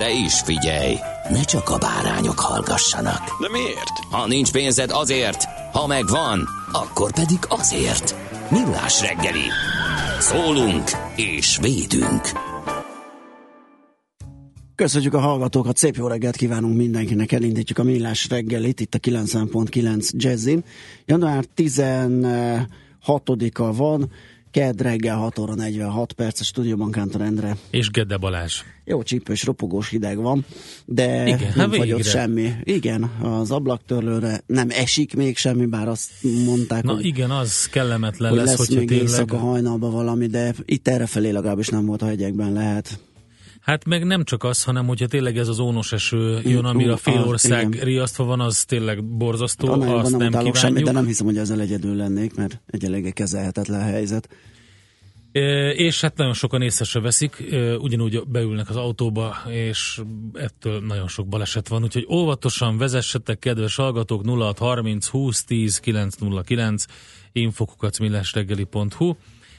[0.00, 0.96] De is figyelj,
[1.30, 3.40] ne csak a bárányok hallgassanak.
[3.40, 3.98] De miért?
[4.10, 8.14] Ha nincs pénzed azért, ha megvan, akkor pedig azért.
[8.50, 9.44] Millás reggeli.
[10.18, 12.22] Szólunk és védünk.
[14.74, 20.10] Köszönjük a hallgatókat, szép jó reggelt kívánunk mindenkinek, elindítjuk a Millás reggelit itt a 90.9
[20.10, 20.64] Jazzin.
[21.06, 24.10] Január 16-a van,
[24.50, 27.56] Kedd reggel 6 óra 46 perc a stúdióban Kántor Endre.
[27.70, 28.62] És Gede Balázs.
[28.84, 30.44] Jó csípős, ropogós hideg van,
[30.84, 32.10] de Igen, nem hát fagyott végre.
[32.10, 32.52] semmi.
[32.62, 36.10] Igen, az ablaktörlőre nem esik még semmi, bár azt
[36.44, 39.06] mondták, Na hogy, igen, az kellemetlen hogy lesz, lesz, hogyha még tényleg...
[39.06, 42.98] éjszaka hajnalban valami, de itt errefelé legalábbis nem volt a hegyekben lehet.
[43.70, 46.96] Hát meg nem csak az, hanem hogyha tényleg ez az ónos eső jön, amire a
[46.96, 47.84] fél ország igen.
[47.84, 50.56] riasztva van, az tényleg borzasztó, Annál azt nem, nem kívánjuk.
[50.56, 54.28] semmit, de nem hiszem, hogy ezzel egyedül lennék, mert egy eléggé kezelhetetlen helyzet.
[55.32, 57.44] E, És hát nagyon sokan észre se veszik,
[57.78, 60.00] ugyanúgy beülnek az autóba, és
[60.32, 66.84] ettől nagyon sok baleset van, úgyhogy óvatosan vezessetek, kedves hallgatók, 0630 20 10 909
[67.32, 69.14] infokukacmillásreggeli.hu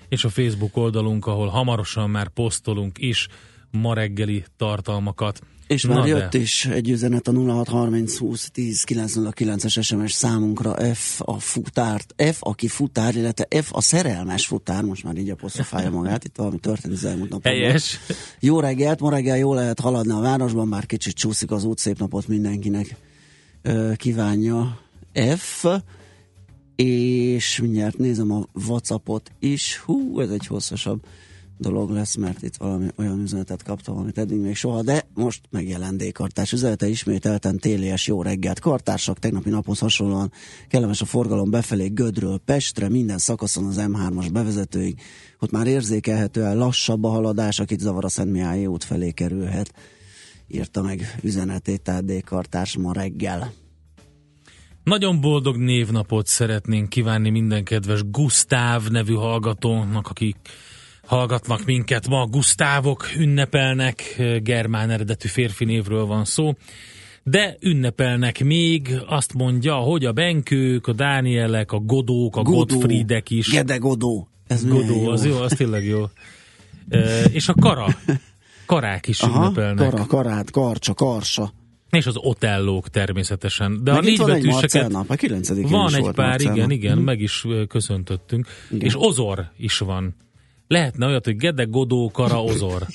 [0.09, 3.27] és a Facebook oldalunk, ahol hamarosan már posztolunk is
[3.71, 5.41] ma reggeli tartalmakat.
[5.67, 6.09] És Na már de.
[6.09, 12.37] jött is egy üzenet a 0630 20 10 909-es SMS számunkra F a futárt, F
[12.39, 16.93] aki futár, illetve F a szerelmes futár, most már így apostrofálja magát, itt valami történt
[16.93, 17.51] az elmúlt napokban.
[17.51, 17.99] Helyes.
[18.39, 21.99] Jó reggelt, ma reggel jól lehet haladni a városban, bár kicsit csúszik az út, szép
[21.99, 22.95] napot mindenkinek
[23.95, 24.79] kívánja
[25.35, 25.65] F,
[26.75, 31.05] és mindjárt nézem a Whatsappot is, hú, ez egy hosszasabb
[31.61, 35.97] dolog lesz, mert itt valami olyan üzenetet kaptam, amit eddig még soha, de most megjelent
[35.97, 38.59] D-kartás üzenete ismételten télies jó reggelt.
[38.59, 40.31] Kartársak tegnapi naphoz hasonlóan
[40.67, 45.01] kellemes a forgalom befelé Gödről Pestre, minden szakaszon az M3-as bevezetőig,
[45.39, 49.73] ott már érzékelhetően lassabb a haladás, akit zavar a Szentmiályi út felé kerülhet.
[50.47, 53.53] Írta meg üzenetét, tehát D-kartárs ma reggel.
[54.83, 60.35] Nagyon boldog névnapot szeretnénk kívánni minden kedves Gusztáv nevű hallgatónak, akik
[61.11, 62.25] hallgatnak minket ma.
[62.25, 66.53] Gusztávok ünnepelnek, germán eredetű férfi névről van szó,
[67.23, 73.49] de ünnepelnek még, azt mondja, hogy a Benkők, a Dánielek, a Godók, a Gottfriedek is.
[73.49, 74.27] Gede Godó.
[74.47, 76.03] Ez Godó, az jó, az tényleg jó.
[76.89, 77.87] E, és a Kara,
[78.65, 79.89] Karák is Aha, ünnepelnek.
[79.89, 81.53] kara, karát, karcsa, karsa.
[81.89, 83.83] És az Otellók természetesen.
[83.83, 84.47] De Meg a itt van egy
[85.07, 87.05] a 9 Van egy pár, Marcel igen, igen, Mhm.
[87.05, 88.47] meg is köszöntöttünk.
[88.69, 88.85] Igen.
[88.85, 90.15] És Ozor is van.
[90.71, 92.85] Lehetne olyat, hogy Gede Godó Kara Ozor.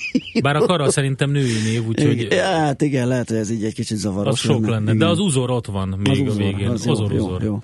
[0.41, 3.73] Bár a Kara szerintem női név, úgyhogy Igen, hát igen, lehet, hogy ez így egy
[3.73, 4.85] kicsit zavaros az sok lenne.
[4.85, 5.07] De igen.
[5.07, 6.67] az Uzor ott van még Az a végén.
[6.67, 7.43] az jó, Ozor, jó, Uzor.
[7.43, 7.63] jó.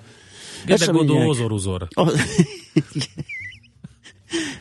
[0.66, 1.28] Gede Godó.
[1.28, 1.86] Ozor, Uzor.
[1.90, 2.20] Az-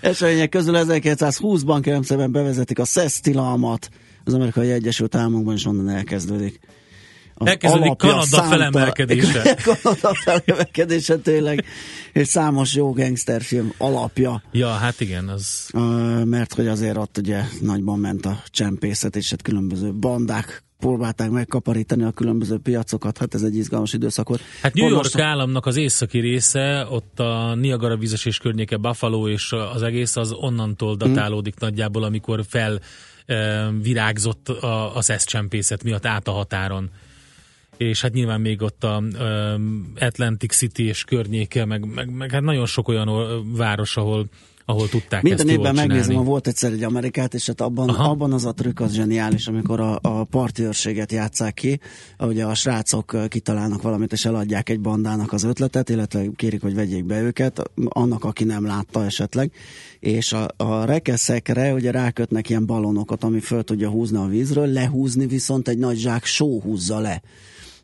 [0.02, 3.90] Események közül 1920-ban Keremszeben bevezetik a SES tilalmat.
[4.24, 6.60] Az amerikai Egyesült Államokban is onnan elkezdődik.
[7.48, 9.58] Elkezdődik alapja Kanada felemelkedése.
[9.82, 11.66] Kanada felemelkedése tényleg.
[12.14, 14.44] És számos jó gangsterfilm alapja.
[14.52, 15.70] Ja, hát igen, az
[16.24, 22.04] mert hogy azért ott ugye nagyban ment a csempészet, és hát különböző bandák próbálták megkaparítani
[22.04, 24.42] a különböző piacokat, hát ez egy izgalmas időszak volt.
[24.62, 29.28] Hát New York most- államnak az északi része, ott a Niagara vizes és környéke Buffalo,
[29.28, 32.80] és az egész az onnantól datálódik nagyjából, amikor fel
[33.82, 36.90] virágzott a, az eszcsempészet miatt át a határon.
[37.88, 39.04] És hát nyilván még ott a
[40.00, 43.10] Atlantic City és környéke, meg, meg, meg hát nagyon sok olyan
[43.56, 44.30] város, ahol
[44.66, 48.10] ahol tudták Minden ezt évben megnézem, ha volt egyszer egy Amerikát, és hát abban, Aha.
[48.10, 51.80] abban az a trükk az zseniális, amikor a, a partiőrséget játszák ki,
[52.18, 57.06] ahogy a srácok kitalálnak valamit, és eladják egy bandának az ötletet, illetve kérik, hogy vegyék
[57.06, 59.52] be őket, annak, aki nem látta esetleg,
[60.00, 65.28] és a, a rekeszekre ugye rákötnek ilyen balonokat, ami föl tudja húzni a vízről, lehúzni
[65.28, 67.22] viszont egy nagy zsák só húzza le.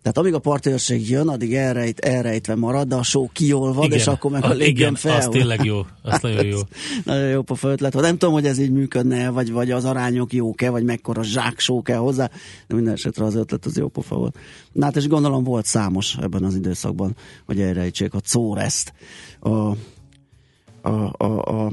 [0.01, 4.07] Tehát amíg a partőrség jön, addig elrejt, elrejtve marad, de a só kiolvad, Igen, és
[4.07, 5.17] akkor meg a igen, fel.
[5.17, 6.57] az tényleg jó, az nagyon jó.
[7.05, 7.93] Nagyon jó pofa ötlet.
[7.93, 11.97] Nem tudom, hogy ez így működne, vagy, vagy az arányok jók-e, vagy mekkora zsáksó kell
[11.97, 12.29] hozzá,
[12.67, 14.37] de minden esetre az ötlet az jó pofa volt.
[14.71, 18.93] Na hát és gondolom volt számos ebben az időszakban, hogy elrejtsék a córeszt
[19.39, 19.49] a,
[20.81, 21.71] a, a, a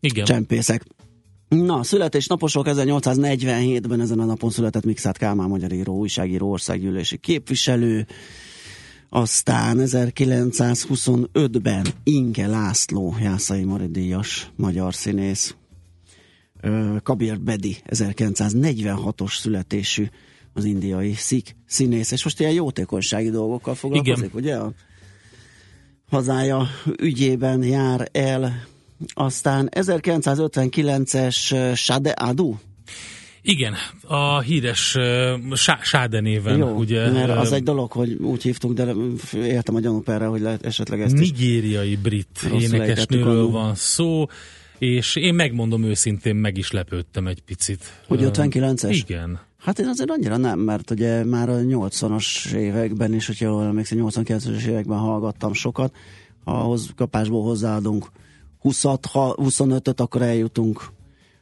[0.00, 0.24] Igen.
[0.24, 0.84] csempészek.
[1.50, 8.06] Na, születésnaposok 1847-ben ezen a napon született Mikszát Kálmán magyar író, újságíró, országgyűlési képviselő,
[9.08, 15.54] aztán 1925-ben Inge László, Jászai Mari díjas magyar színész,
[17.02, 20.06] Kabir Bedi, 1946-os születésű
[20.52, 24.30] az indiai szik színész, és most ilyen jótékonysági dolgokkal foglalkozik, Igen.
[24.34, 24.56] ugye?
[24.56, 24.72] A
[26.10, 26.68] hazája
[26.98, 28.68] ügyében jár el.
[29.14, 32.54] Aztán 1959-es Sade Adu,
[33.42, 33.74] Igen,
[34.06, 38.72] a híres uh, Sá- Sáde néven, Jó, ugye, mert az egy dolog, hogy úgy hívtuk,
[38.72, 38.94] de
[39.34, 44.26] értem a gyanúp erre, hogy lehet esetleg ezt nigériai brit énekesnőről van szó,
[44.78, 47.84] és én megmondom őszintén, meg is lepődtem egy picit.
[48.06, 49.02] Hogy Ö, 59-es?
[49.06, 49.40] Igen.
[49.58, 53.98] Hát én azért annyira nem, mert ugye már a 80-as években is, hogyha jól emlékszem,
[54.00, 55.94] 89-es években hallgattam sokat,
[56.44, 58.19] ahhoz kapásból hozzáadunk 20 ha
[58.62, 60.90] 25-öt, akkor eljutunk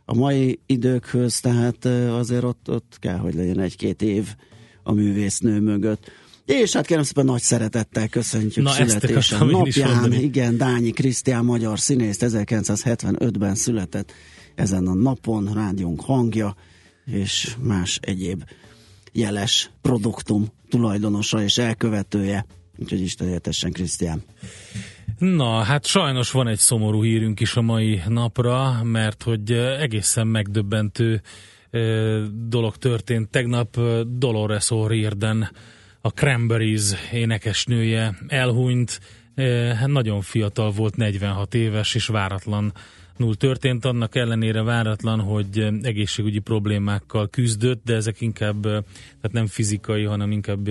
[0.05, 4.35] a mai időkhöz, tehát azért ott, ott kell, hogy legyen egy-két év
[4.83, 6.11] a művésznő mögött.
[6.45, 10.13] És hát kérem szépen nagy szeretettel köszöntjük Na, ezt születése akartam én is napján.
[10.13, 14.13] Igen, Dányi Krisztián magyar színész 1975-ben született
[14.55, 16.57] ezen a napon, rádiónk hangja,
[17.05, 18.45] és más egyéb
[19.13, 22.47] jeles produktum tulajdonosa és elkövetője.
[22.79, 24.23] Úgyhogy Isten értessen, Krisztián.
[25.19, 31.23] Na, hát sajnos van egy szomorú hírünk is a mai napra, mert hogy egészen megdöbbentő
[32.49, 33.31] dolog történt.
[33.31, 35.49] Tegnap Dolores O'Riordan,
[36.01, 39.01] a Cranberries énekesnője elhunyt,
[39.77, 42.73] hát nagyon fiatal volt, 46 éves, és váratlanul
[43.37, 50.31] történt, annak ellenére váratlan, hogy egészségügyi problémákkal küzdött, de ezek inkább, tehát nem fizikai, hanem
[50.31, 50.69] inkább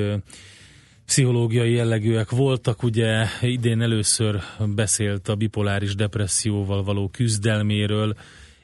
[1.08, 2.84] pszichológiai jellegűek voltak.
[2.84, 4.42] Ugye idén először
[4.76, 8.16] beszélt a bipoláris depresszióval való küzdelméről,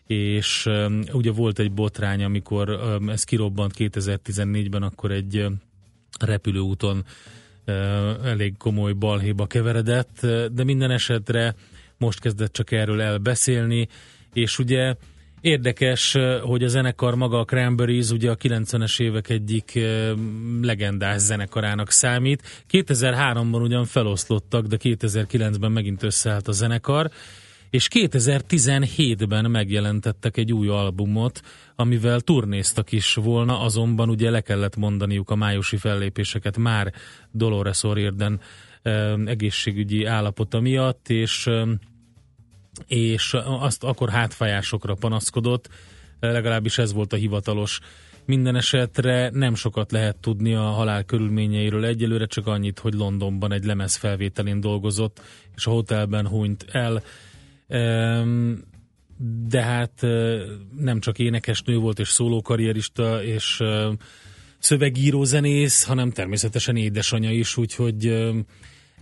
[0.07, 5.61] és um, ugye volt egy botrány, amikor um, ez kirobbant 2014-ben, akkor egy um,
[6.19, 7.05] repülőúton
[7.67, 7.73] uh,
[8.23, 11.55] elég komoly balhéba keveredett, de minden esetre
[11.97, 13.87] most kezdett csak erről elbeszélni,
[14.33, 14.95] és ugye
[15.43, 20.11] Érdekes, uh, hogy a zenekar maga a Cranberries ugye a 90-es évek egyik uh,
[20.61, 22.65] legendás zenekarának számít.
[22.71, 27.09] 2003-ban ugyan feloszlottak, de 2009-ben megint összeállt a zenekar,
[27.69, 31.41] és 2017-ben megjelentettek egy új albumot,
[31.75, 36.93] amivel turnéztak is volna, azonban ugye le kellett mondaniuk a májusi fellépéseket már
[37.31, 38.39] Dolores O'Riordan
[38.83, 41.49] uh, egészségügyi állapota miatt, és
[42.87, 45.69] és azt akkor hátfájásokra panaszkodott,
[46.19, 47.79] legalábbis ez volt a hivatalos.
[48.25, 53.63] Minden esetre nem sokat lehet tudni a halál körülményeiről egyelőre, csak annyit, hogy Londonban egy
[53.63, 55.21] lemez felvételén dolgozott,
[55.55, 57.03] és a hotelben hunyt el.
[59.47, 60.41] De hát eh,
[60.77, 63.91] nem csak énekesnő volt, és szólókarrierista, és eh,
[64.59, 68.07] szövegíró zenész, hanem természetesen édesanyja is, úgyhogy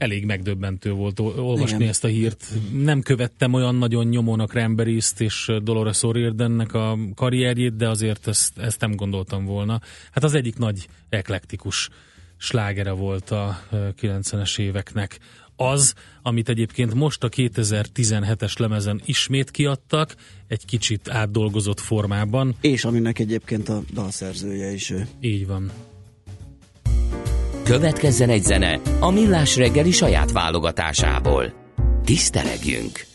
[0.02, 1.88] elég megdöbbentő volt ol- olvasni Igen.
[1.90, 2.48] ezt a hírt.
[2.74, 8.58] Nem követtem olyan nagyon nyomon a Cranberries-t és Dolores O'Riordannek a karrierjét, de azért ezt,
[8.58, 9.82] ezt nem gondoltam volna.
[10.12, 11.90] Hát az egyik nagy eklektikus
[12.38, 15.20] slágere volt a ö, 90-es éveknek.
[15.56, 20.16] Az, amit egyébként most a 2017-es lemezen ismét kiadtak,
[20.48, 22.56] egy kicsit átdolgozott formában.
[22.62, 25.08] És aminek egyébként a dalszerzője is ő.
[25.20, 25.72] Így van.
[27.64, 31.54] Következzen egy zene a Millás reggeli saját válogatásából.
[32.06, 33.11] Tisztelegjünk!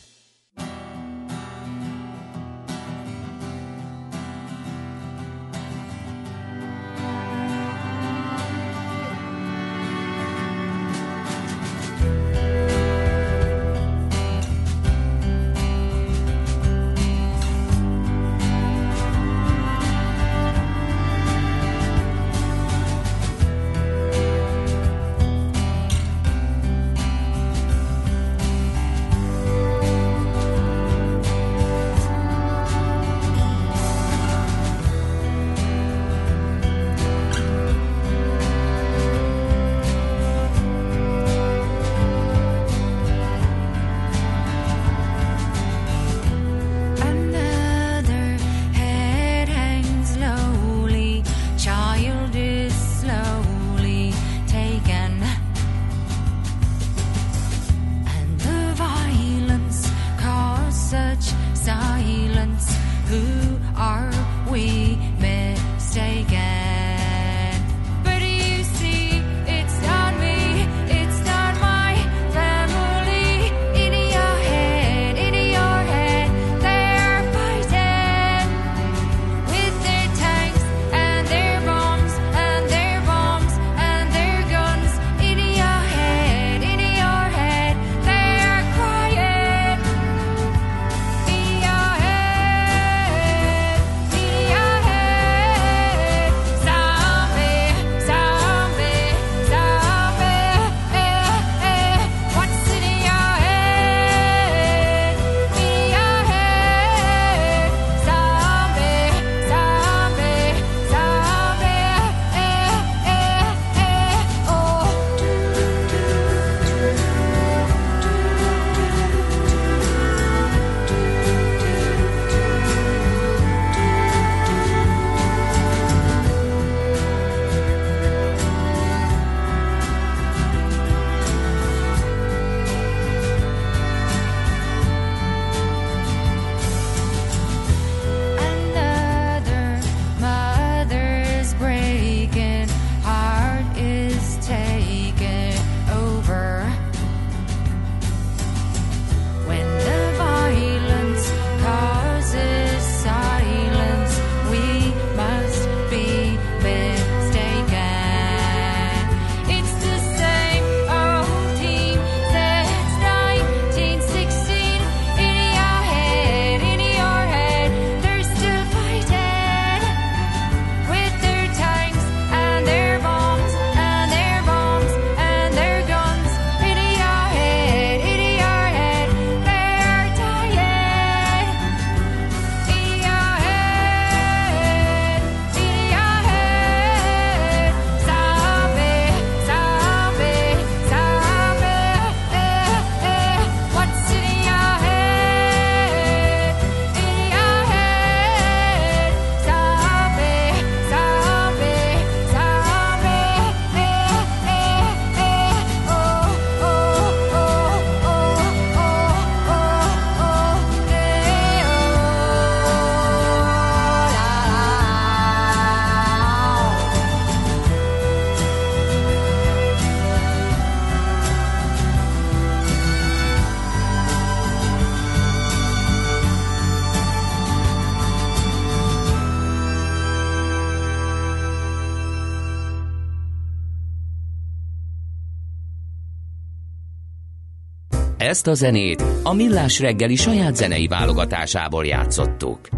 [238.27, 242.69] Ezt a zenét a Millás reggeli saját zenei válogatásából játszottuk.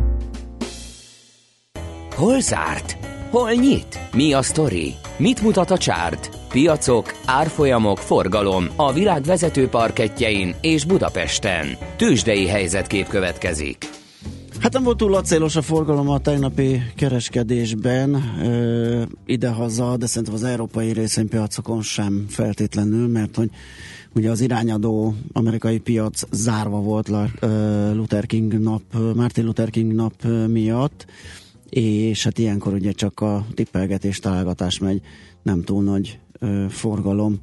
[2.14, 2.96] Hol zárt?
[3.30, 3.98] Hol nyit?
[4.12, 4.94] Mi a sztori?
[5.16, 6.30] Mit mutat a csárt?
[6.48, 11.66] Piacok, árfolyamok, forgalom a világ vezető parketjein és Budapesten.
[11.96, 13.88] Tősdei helyzetkép következik.
[14.60, 20.44] Hát nem volt túl acélos a forgalom a tegnapi kereskedésben ö, idehaza, de szerintem az
[20.44, 23.50] európai részvénypiacokon sem feltétlenül, mert hogy
[24.18, 27.08] ugye az irányadó amerikai piac zárva volt
[27.92, 28.82] Luther King nap,
[29.14, 31.06] Martin Luther King nap miatt,
[31.68, 35.00] és hát ilyenkor ugye csak a tippelgetés, találgatás megy,
[35.42, 36.18] nem túl nagy
[36.68, 37.38] forgalom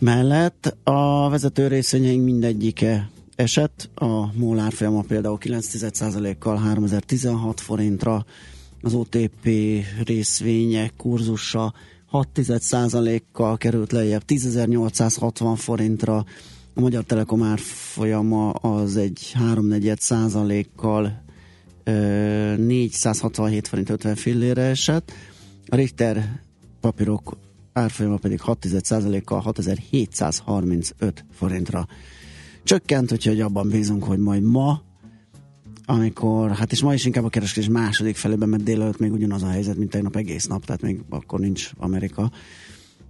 [0.00, 0.76] mellett.
[0.84, 8.24] A vezető részvényeink mindegyike esett, a MOL árfolyama például 9,1%-kal 3016 forintra,
[8.82, 9.48] az OTP
[10.04, 11.74] részvények kurzusa
[12.12, 16.24] 6,1%-kal került lejjebb 10.860 forintra,
[16.74, 21.24] a Magyar Telekom árfolyama az egy 3,4 százalékkal
[21.84, 25.12] 467 forint 50 fillére esett,
[25.66, 26.40] a Richter
[26.80, 27.36] papírok
[27.72, 28.66] árfolyama pedig 6
[29.24, 31.86] kal 6735 forintra.
[32.62, 34.82] Csökkent, úgyhogy abban bízunk, hogy majd ma,
[35.86, 39.48] amikor, hát és ma is inkább a kereskedés második felében, mert délelőtt még ugyanaz a
[39.48, 42.30] helyzet, mint tegnap egész nap, tehát még akkor nincs Amerika.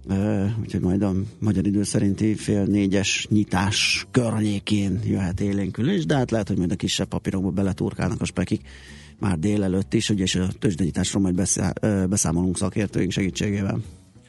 [0.09, 6.31] Uh, úgyhogy majd a magyar idő szerinti fél négyes nyitás környékén jöhet élénkülés, de hát
[6.31, 8.61] lehet, hogy majd a kisebb papírokba beleturkálnak a spekik
[9.19, 11.35] már délelőtt is, ugye, és a tőzsdenyításról majd
[12.09, 13.81] beszámolunk szakértőink segítségével.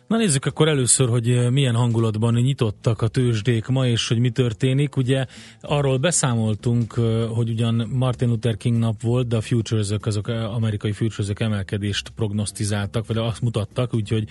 [0.08, 4.96] Na nézzük akkor először, hogy milyen hangulatban nyitottak a tőzsdék ma, és hogy mi történik.
[4.96, 5.26] Ugye
[5.60, 6.92] arról beszámoltunk,
[7.28, 13.06] hogy ugyan Martin Luther King nap volt, de a futures azok amerikai futures emelkedést prognosztizáltak,
[13.06, 14.28] vagy azt mutattak, úgyhogy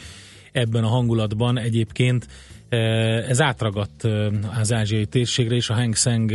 [0.52, 2.28] ebben a hangulatban egyébként
[3.28, 4.04] ez átragadt
[4.60, 6.32] az ázsiai térségre, és a Hang Seng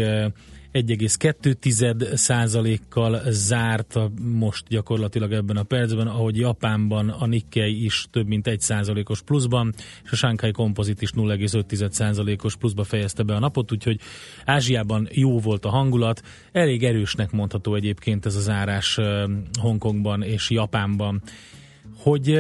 [0.73, 8.47] 1,2 százalékkal zárt most gyakorlatilag ebben a percben, ahogy Japánban a Nikkei is több mint
[8.47, 9.75] 1 százalékos pluszban,
[10.05, 14.01] és a Shanghai Composite is 0,5 százalékos pluszba fejezte be a napot, úgyhogy
[14.45, 18.99] Ázsiában jó volt a hangulat, elég erősnek mondható egyébként ez az árás
[19.61, 21.23] Hongkongban és Japánban
[21.97, 22.31] hogy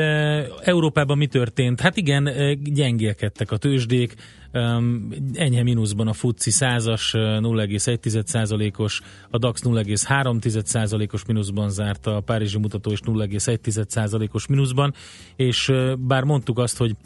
[0.62, 1.80] Európában mi történt?
[1.80, 2.30] Hát igen,
[2.62, 4.14] gyengélkedtek a tőzsdék,
[5.32, 13.00] enyhe mínuszban a FUCI 100-as 0,1%-os, a DAX 0,3%-os mínuszban zárt, a Párizsi mutató is
[13.04, 14.94] 0,1%-os mínuszban,
[15.36, 16.96] és bár mondtuk azt, hogy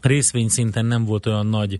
[0.00, 1.78] részvényszinten nem volt olyan nagy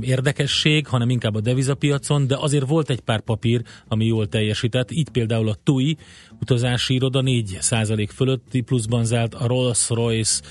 [0.00, 4.90] érdekesség, hanem inkább a devizapiacon, de azért volt egy pár papír, ami jól teljesített.
[4.90, 5.96] Így például a TUI
[6.40, 10.42] utazási iroda 4% fölötti pluszban zárt, a Rolls-Royce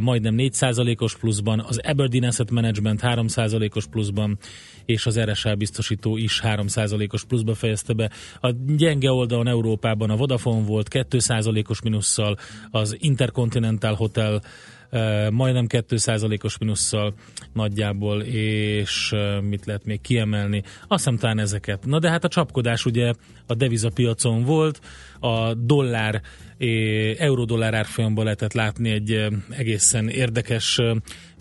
[0.00, 4.38] majdnem 4%-os pluszban, az Aberdeen Asset Management 3%-os pluszban,
[4.84, 8.10] és az RSA biztosító is 3%-os pluszba fejezte be.
[8.40, 12.36] A gyenge oldalon Európában a Vodafone volt 2%-os minusszal,
[12.70, 14.42] az Intercontinental Hotel
[15.30, 17.14] majdnem 2%-os minusszal
[17.52, 20.62] nagyjából, és mit lehet még kiemelni?
[20.62, 21.84] Azt hiszem talán ezeket.
[21.84, 23.12] Na de hát a csapkodás ugye
[23.46, 24.80] a devizapiacon volt,
[25.20, 26.22] a dollár,
[27.18, 30.78] euró-dollár árfolyamban lehetett látni egy egészen érdekes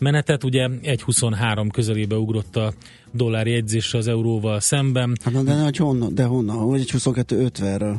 [0.02, 2.74] menetet, ugye 1.23 közelébe ugrott a
[3.12, 5.18] dollár jegyzése az euróval szemben.
[5.24, 6.58] Hát de, de honnan, de honnan?
[6.58, 7.96] Hogy egy 22.50-ről?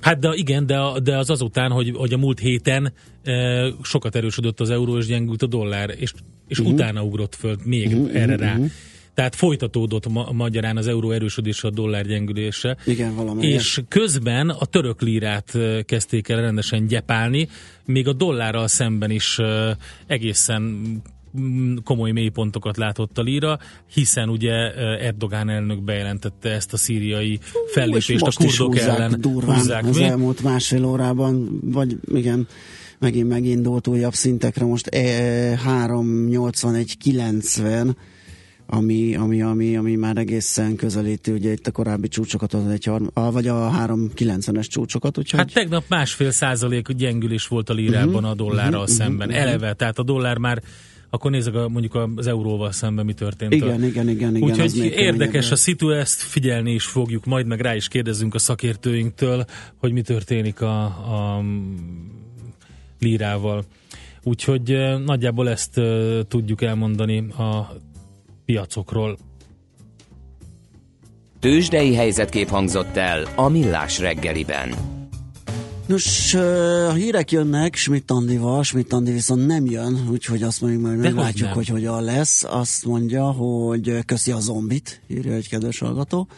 [0.00, 4.60] Hát de igen, de, de az azután, hogy, hogy a múlt héten e, sokat erősödött
[4.60, 6.12] az euró, és gyengült a dollár, és,
[6.48, 6.74] és uh-huh.
[6.74, 8.52] utána ugrott föl még uh-huh, erre rá.
[8.52, 8.70] Uh-huh.
[9.14, 12.76] Tehát folytatódott ma- magyarán az euró erősödése, a dollár gyengülése.
[12.86, 13.46] Igen, valami.
[13.46, 17.48] És közben a török lírát kezdték el rendesen gyepálni,
[17.84, 19.38] még a dollárral szemben is
[20.06, 20.82] egészen
[21.84, 23.58] komoly mélypontokat látott a líra,
[23.92, 27.38] hiszen ugye Erdogán elnök bejelentette ezt a szíriai
[27.72, 29.20] fellépést a kurdok ellen.
[29.20, 30.04] Durván húzzák az mi?
[30.04, 32.46] elmúlt másfél órában, vagy igen,
[32.98, 37.94] megint megindult újabb szintekre, most e, 381-90
[38.66, 43.06] ami, ami, ami, ami már egészen közelíti ugye itt a korábbi csúcsokat, az egy harm,
[43.14, 45.18] vagy a 390-es csúcsokat.
[45.18, 45.38] Úgyhogy...
[45.38, 49.28] Hát tegnap másfél százalék gyengülés volt a lírában uh-huh, a dollárral uh-huh, szemben.
[49.28, 49.42] Uh-huh.
[49.42, 50.62] Eleve, tehát a dollár már
[51.14, 53.52] akkor nézzük a, mondjuk az euróval szemben mi történt.
[53.52, 53.86] Igen, a...
[53.86, 54.36] igen, igen.
[54.36, 58.38] igen Úgyhogy érdekes a szitu, ezt figyelni is fogjuk, majd meg rá is kérdezzünk a
[58.38, 59.44] szakértőinktől,
[59.76, 61.44] hogy mi történik a, a
[62.98, 63.64] lírával.
[64.22, 65.80] Úgyhogy nagyjából ezt
[66.28, 67.76] tudjuk elmondani a
[68.44, 69.18] piacokról.
[71.38, 75.00] Tőzsdei helyzetkép hangzott el a Millás reggeliben.
[75.86, 80.98] Nos, a hírek jönnek Schmidt Andival, Schmidt Andi viszont nem jön, úgyhogy azt mondjuk majd
[80.98, 82.44] meglátjuk, hogy, hogy hogyan lesz.
[82.44, 86.28] Azt mondja, hogy köszi a zombit, írja egy kedves hallgató.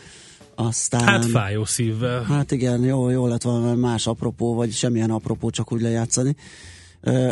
[0.54, 2.22] Aztán, hát fájó szívvel.
[2.22, 6.36] Hát igen, jó, jó lett valami más apropó, vagy semmilyen apropó, csak úgy lejátszani.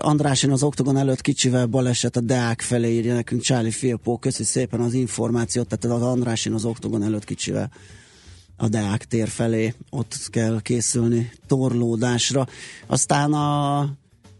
[0.00, 4.44] András, én az oktogon előtt kicsivel baleset a Deák felé írja nekünk Charlie Filpó, köszi
[4.44, 7.70] szépen az információt, tehát az András, én az oktogon előtt kicsivel
[8.62, 12.46] a Deák tér felé, ott kell készülni torlódásra.
[12.86, 13.88] Aztán a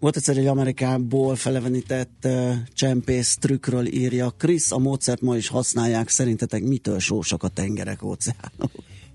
[0.01, 6.09] volt egyszer egy Amerikából felevenített uh, csempész trükkről írja Krisz, a módszert ma is használják,
[6.09, 8.71] szerintetek mitől sósak a tengerek, óceánok?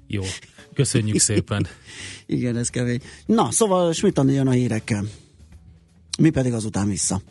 [0.08, 0.24] Jó,
[0.74, 1.68] köszönjük szépen.
[2.26, 3.00] Igen, ez kevés.
[3.26, 5.04] Na, szóval Schmidt jön a hírekkel.
[6.20, 7.22] Mi pedig azután vissza.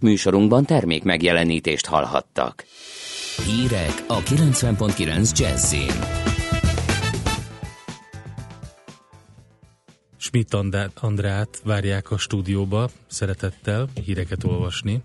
[0.00, 2.64] Műsorunkban termék megjelenítést hallhattak.
[3.46, 6.25] Hírek a 90.9 Jazzin.
[10.26, 10.54] Schmidt
[11.00, 15.02] Andrát várják a stúdióba, szeretettel híreket olvasni.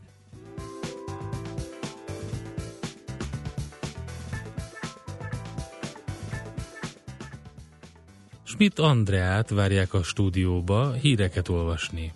[8.44, 12.14] Schmidt Andreát várják a stúdióba híreket olvasni.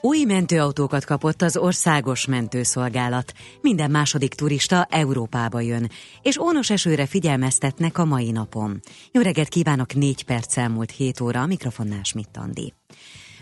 [0.00, 3.32] Új mentőautókat kapott az országos mentőszolgálat.
[3.60, 5.90] Minden második turista Európába jön,
[6.22, 8.80] és ónos esőre figyelmeztetnek a mai napon.
[9.12, 12.77] Jó reggelt kívánok, négy perc elmúlt 7 óra, a mikrofonnál Schmidt.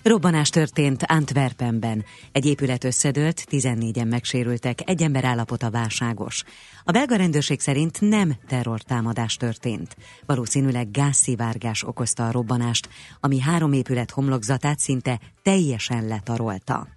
[0.06, 2.04] Robbanás történt Antwerpenben.
[2.32, 6.42] Egy épület összedőlt, 14-en megsérültek, egy ember állapota válságos.
[6.84, 9.96] A belga rendőrség szerint nem terrortámadás történt.
[10.26, 12.88] Valószínűleg gázszivárgás okozta a robbanást,
[13.20, 16.88] ami három épület homlokzatát szinte teljesen letarolta.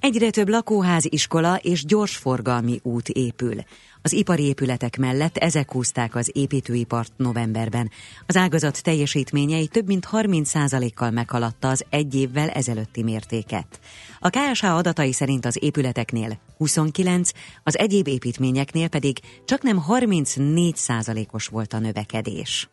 [0.00, 3.54] Egyre több lakóház, iskola és gyorsforgalmi út épül.
[4.02, 7.90] Az ipari épületek mellett ezek húzták az építőipart novemberben.
[8.26, 13.80] Az ágazat teljesítményei több mint 30%-kal meghaladta az egy évvel ezelőtti mértéket.
[14.20, 17.30] A KSH adatai szerint az épületeknél 29,
[17.62, 22.68] az egyéb építményeknél pedig csak nem 34%-os volt a növekedés.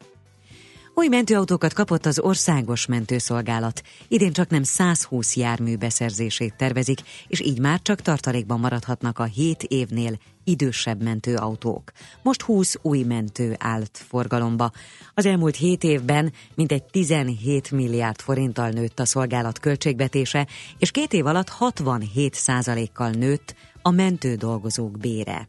[1.00, 3.82] Új mentőautókat kapott az Országos Mentőszolgálat.
[4.08, 9.64] Idén csak nem 120 jármű beszerzését tervezik, és így már csak tartalékban maradhatnak a 7
[9.64, 11.92] évnél idősebb mentőautók.
[12.24, 14.72] Most 20 új mentő állt forgalomba.
[15.14, 21.26] Az elmúlt 7 évben mintegy 17 milliárd forinttal nőtt a szolgálat költségvetése, és két év
[21.26, 25.48] alatt 67 százalékkal nőtt a mentő dolgozók bére.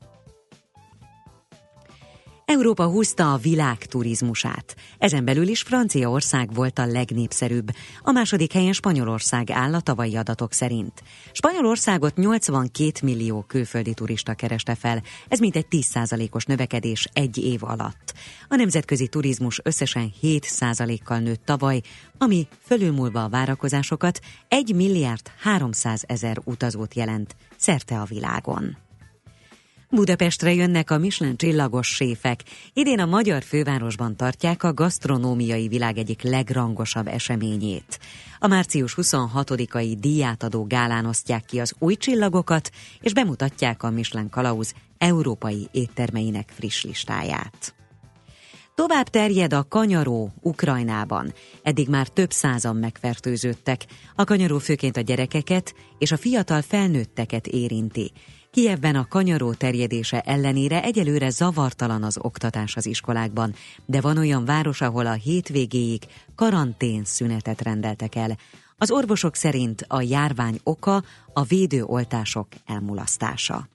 [2.50, 4.76] Európa húzta a világ turizmusát.
[4.98, 7.70] Ezen belül is Franciaország volt a legnépszerűbb.
[8.02, 11.02] A második helyen Spanyolország áll a tavalyi adatok szerint.
[11.32, 18.14] Spanyolországot 82 millió külföldi turista kereste fel, ez mintegy 10%-os növekedés egy év alatt.
[18.48, 21.80] A nemzetközi turizmus összesen 7%-kal nőtt tavaly,
[22.18, 28.87] ami fölülmúlva a várakozásokat 1 milliárd 300 ezer utazót jelent szerte a világon.
[29.90, 32.42] Budapestre jönnek a Michelin csillagos séfek.
[32.72, 37.98] Idén a magyar fővárosban tartják a gasztronómiai világ egyik legrangosabb eseményét.
[38.38, 42.70] A március 26-ai díjátadó gálán osztják ki az új csillagokat,
[43.00, 47.74] és bemutatják a Michelin Kalauz európai éttermeinek friss listáját.
[48.74, 51.32] Tovább terjed a kanyaró Ukrajnában.
[51.62, 53.86] Eddig már több százan megfertőződtek.
[54.14, 58.12] A kanyaró főként a gyerekeket és a fiatal felnőtteket érinti.
[58.58, 63.54] Kijevben a kanyaró terjedése ellenére egyelőre zavartalan az oktatás az iskolákban,
[63.86, 66.02] de van olyan város, ahol a hétvégéig
[66.34, 68.38] karantén szünetet rendeltek el.
[68.78, 73.68] Az orvosok szerint a járvány oka a védőoltások elmulasztása.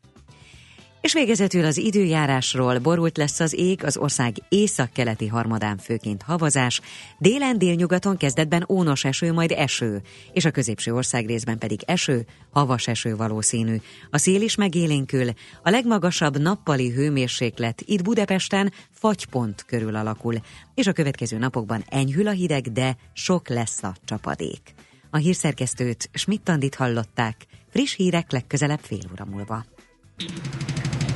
[1.04, 6.82] És végezetül az időjárásról borult lesz az ég, az ország északkeleti harmadán főként havazás,
[7.18, 10.02] délen délnyugaton kezdetben ónos eső, majd eső,
[10.34, 13.76] és a középső ország részben pedig eső, havas eső valószínű.
[14.10, 15.30] A szél is megélénkül,
[15.64, 20.36] a legmagasabb nappali hőmérséklet itt Budapesten fagypont körül alakul,
[20.76, 24.62] és a következő napokban enyhül a hideg, de sok lesz a csapadék.
[25.10, 29.66] A hírszerkesztőt Schmidt-Tandit hallották, friss hírek legközelebb fél óra múlva.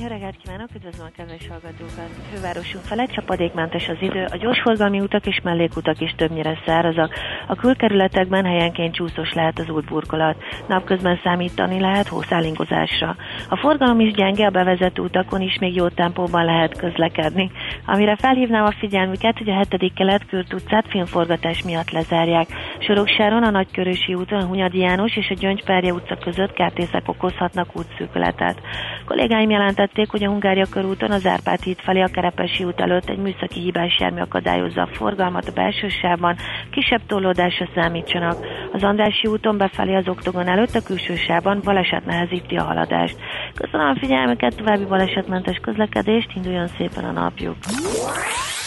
[0.00, 2.10] Jó reggelt kívánok, üdvözlöm a kedves hallgatókat!
[2.32, 7.14] Fővárosunk felett csapadékmentes az idő, a gyorsforgalmi utak és mellékutak is többnyire szárazak.
[7.46, 10.36] A külkerületekben helyenként csúszos lehet az útburkolat.
[10.68, 13.16] Napközben számítani lehet hószálingozásra.
[13.48, 17.50] A forgalom is gyenge, a bevezető utakon is még jó tempóban lehet közlekedni.
[17.86, 19.92] Amire felhívnám a figyelmüket, hogy a 7.
[19.94, 22.46] kelet-kürt utcát filmforgatás miatt lezárják.
[22.78, 28.60] Soroksáron a Nagykörösi úton, a Hunyadi János és a Gyöngyperje utca között kártészek okozhatnak útszűkületet.
[29.04, 29.50] Kollégáim
[29.84, 33.60] jelentették, hogy a Hungária körúton az Árpád híd felé a Kerepesi út előtt egy műszaki
[33.60, 36.36] hibás jármű akadályozza a forgalmat a belső sávban,
[36.70, 38.46] kisebb torlódásra számítsanak.
[38.72, 43.16] Az Andrási úton befelé az oktogon előtt a külső sávban baleset nehezíti a haladást.
[43.54, 47.56] Köszönöm a figyelmüket, további balesetmentes közlekedést, induljon szépen a napjuk!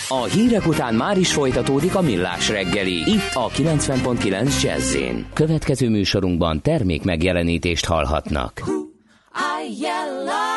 [0.10, 4.98] A hírek után már is folytatódik a millás reggeli, itt a 90.9 jazz
[5.34, 8.62] Következő műsorunkban termék megjelenítést hallhatnak.
[9.38, 10.57] I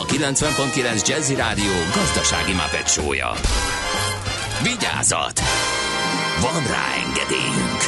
[0.11, 3.31] 90.9 Jazzy Rádió gazdasági mapetsója.
[4.63, 5.41] Vigyázat!
[6.41, 7.81] Van rá engedélyünk!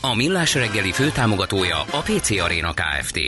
[0.00, 3.18] A Millás reggeli főtámogatója a PC Arena Kft.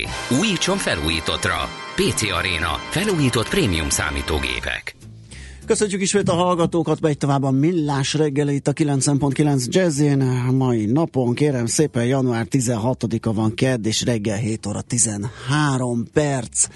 [0.40, 1.68] Újítson felújítottra.
[1.94, 2.80] PC Arena.
[2.90, 5.03] Felújított prémium számítógépek.
[5.66, 10.18] Köszönjük ismét a hallgatókat, megy tovább a Millás reggeli itt a 9.9 Jazzin.
[10.52, 16.68] Mai napon kérem szépen január 16-a van kedd, és reggel 7 óra 13 perc.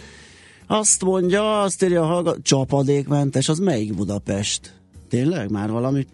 [0.66, 4.80] Azt mondja, azt írja a hallgató, csapadékmentes, az melyik Budapest?
[5.08, 6.06] Tényleg már valami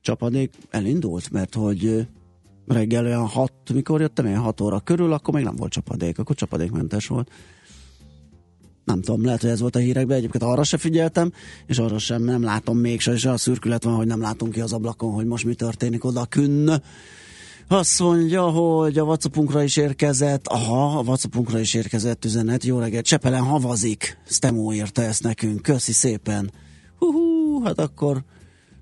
[0.00, 2.06] csapadék elindult, mert hogy
[2.66, 6.36] reggel olyan 6, mikor jöttem én 6 óra körül, akkor még nem volt csapadék, akkor
[6.36, 7.30] csapadékmentes volt
[8.84, 11.32] nem tudom, lehet, hogy ez volt a hírekben, egyébként arra se figyeltem,
[11.66, 14.72] és arra sem nem látom még, és a szürkület van, hogy nem látunk ki az
[14.72, 16.70] ablakon, hogy most mi történik oda künn.
[17.68, 23.04] Azt mondja, hogy a WhatsAppunkra is érkezett, aha, a WhatsAppunkra is érkezett üzenet, jó reggelt,
[23.04, 26.52] Csepelen havazik, Stemó írta ezt nekünk, köszi szépen.
[26.98, 28.24] Hú, hát akkor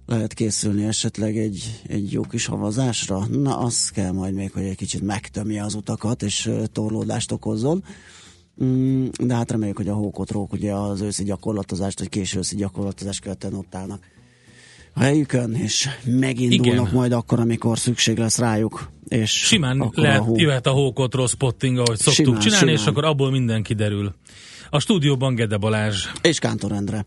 [0.06, 3.26] lehet készülni esetleg egy, egy jó kis havazásra.
[3.26, 7.84] Na, az kell majd még, hogy egy kicsit megtömje az utakat, és torlódást okozzon.
[8.64, 13.20] Mm, de hát reméljük, hogy a hókotrók ugye az őszi gyakorlatozást, vagy késő őszi gyakorlatozást
[13.20, 14.00] követően ott állnak
[14.94, 16.94] a helyükön, és megindulnak Igen.
[16.94, 18.90] majd akkor, amikor szükség lesz rájuk.
[19.08, 20.38] És Simán lehet, a hó...
[20.38, 22.74] jöhet a hókotró spotting, ahogy szoktuk simán, csinálni, simán.
[22.74, 24.14] és akkor abból minden kiderül.
[24.70, 26.06] A stúdióban Gede Balázs.
[26.22, 27.04] És Kántor Endre.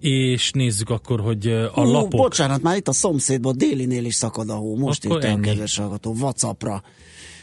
[0.00, 2.10] És nézzük akkor, hogy a Hú, lapok...
[2.10, 4.76] Bocsánat, már itt a szomszédban délinél is szakad a hó.
[4.76, 6.82] Most itt a kedves hallgató, Whatsappra.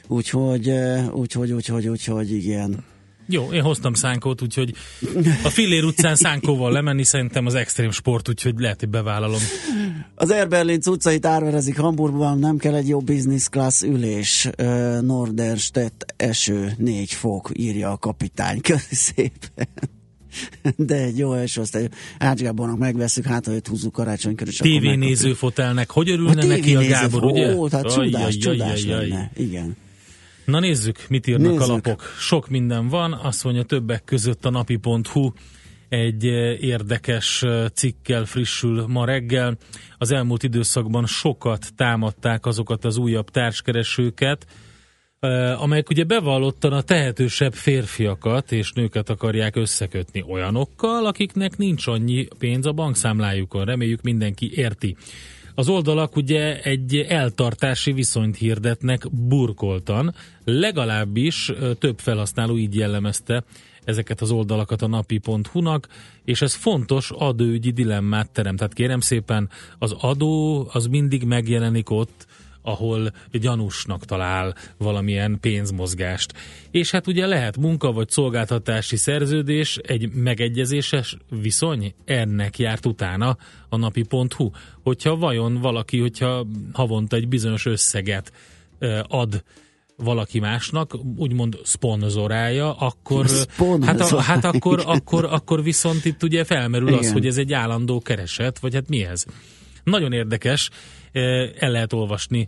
[0.07, 0.71] Úgyhogy,
[1.11, 2.83] úgyhogy, úgyhogy, úgyhogy igen.
[3.27, 4.73] Jó, én hoztam szánkót, úgyhogy
[5.43, 9.39] a Fillér utcán szánkóval lemenni szerintem az extrém sport, úgyhogy lehet, hogy bevállalom.
[10.15, 14.49] Az Air Berlin utcait árverezik Hamburgban, nem kell egy jó business class ülés.
[15.01, 18.62] Norderstedt eső, négy fok, írja a kapitány.
[18.67, 19.67] Köszi szépen.
[20.75, 24.53] De egy jó eső, aztán Ács Gábornak megveszük, hát, hogy húzzuk karácsony körül.
[24.53, 27.55] TV néző fotelnek, hogy örülne a neki a Gábor, ugye?
[27.55, 29.31] Ó, tehát csodás, csodás lenne.
[29.36, 29.75] Igen.
[30.45, 31.62] Na nézzük, mit írnak nézzük.
[31.62, 32.01] a lapok.
[32.19, 35.32] Sok minden van, azt mondja többek között a napi.hu
[35.93, 39.58] egy eh, érdekes eh, cikkel frissül ma reggel.
[39.97, 44.45] Az elmúlt időszakban sokat támadták azokat az újabb társkeresőket,
[45.19, 52.27] eh, amelyek ugye bevallottan a tehetősebb férfiakat és nőket akarják összekötni olyanokkal, akiknek nincs annyi
[52.38, 53.65] pénz a bankszámlájukon.
[53.65, 54.95] Reméljük mindenki érti.
[55.55, 63.43] Az oldalak ugye egy eltartási viszonyt hirdetnek burkoltan, legalábbis több felhasználó így jellemezte
[63.83, 65.87] ezeket az oldalakat a napi.hu-nak,
[66.25, 68.57] és ez fontos adóügyi dilemmát teremt.
[68.57, 72.27] Tehát kérem szépen, az adó az mindig megjelenik ott,
[72.63, 76.34] ahol gyanúsnak talál valamilyen pénzmozgást.
[76.71, 83.38] És hát ugye lehet munka vagy szolgáltatási szerződés, egy megegyezéses viszony, ennek járt utána
[83.69, 84.49] a napi.hu.
[84.84, 88.32] Hogyha vajon valaki, hogyha havonta egy bizonyos összeget
[89.08, 89.43] ad
[89.97, 93.26] valaki másnak, úgymond szponzorálja, akkor,
[93.82, 96.99] hát, a, hát akkor, akkor, akkor viszont itt ugye felmerül Igen.
[96.99, 99.26] az, hogy ez egy állandó kereset, vagy hát mi ez?
[99.84, 100.69] Nagyon érdekes,
[101.60, 102.47] el lehet olvasni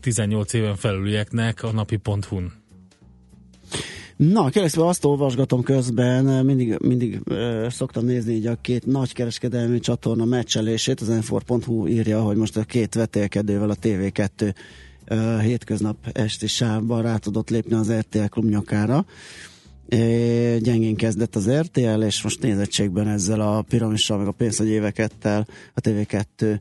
[0.00, 2.52] 18 éven felülieknek a napi.hu-n.
[4.16, 9.80] Na, keresztül azt olvasgatom közben, mindig, mindig uh, szoktam nézni így a két nagy kereskedelmi
[9.80, 14.54] csatorna meccselését, az enfor.hu írja, hogy most a két vetélkedővel a TV2
[15.10, 19.04] uh, hétköznap esti sávban rá tudott lépni az RTL klub nyakára.
[19.88, 25.80] E, gyengén kezdett az RTL, és most nézettségben ezzel a piramissal, meg a pénzhagyévekettel a
[25.80, 26.60] TV2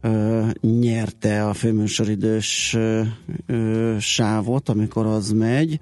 [0.00, 3.02] ö, nyerte a főműsoridős ö,
[3.46, 5.80] ö, sávot, amikor az megy.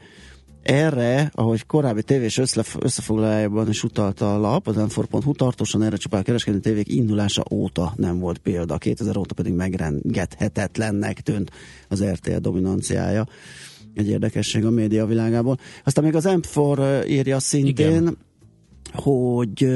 [0.63, 2.41] Erre, ahogy korábbi tévés
[2.79, 8.19] összefoglalójában is utalta a lap, az m tartósan erre a kereskedő tévék indulása óta nem
[8.19, 8.79] volt példa.
[8.79, 11.51] 2000 óta pedig megrengethetetlennek tűnt
[11.89, 13.27] az RTL dominanciája.
[13.95, 15.59] Egy érdekesség a média világából.
[15.85, 18.19] Aztán még az M4 írja szintén, Igen.
[18.93, 19.67] hogy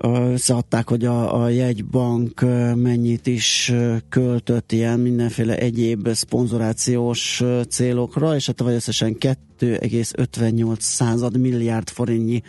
[0.00, 2.40] összeadták, hogy a, a jegybank
[2.74, 3.72] mennyit is
[4.08, 12.42] költött ilyen mindenféle egyéb szponzorációs célokra, és hát vagy összesen 2,58 század milliárd forintnyi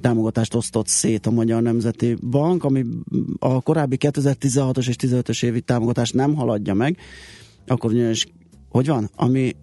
[0.00, 2.84] támogatást osztott szét a Magyar Nemzeti Bank, ami
[3.38, 6.96] a korábbi 2016-os és 15-ös évi támogatást nem haladja meg,
[7.66, 8.26] akkor ugyanis,
[8.68, 9.56] hogy van, ami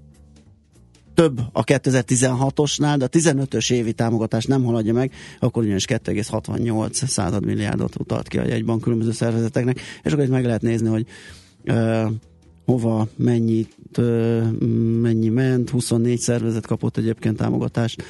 [1.14, 7.46] több a 2016-osnál, de a 15-ös évi támogatás nem haladja meg, akkor ugyanis 2,68 század
[7.46, 11.06] milliárdot utalt ki a jegybank különböző szervezeteknek, és akkor itt meg lehet nézni, hogy
[11.66, 12.12] uh,
[12.66, 14.52] hova mennyit, uh,
[15.02, 18.04] mennyi ment, 24 szervezet kapott egyébként támogatást.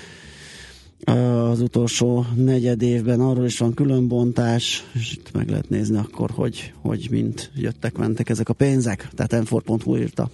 [1.05, 6.73] Az utolsó negyed évben arról is van különbontás, és itt meg lehet nézni akkor, hogy,
[6.81, 9.09] hogy mint jöttek, mentek ezek a pénzek.
[9.15, 10.29] Tehát m írta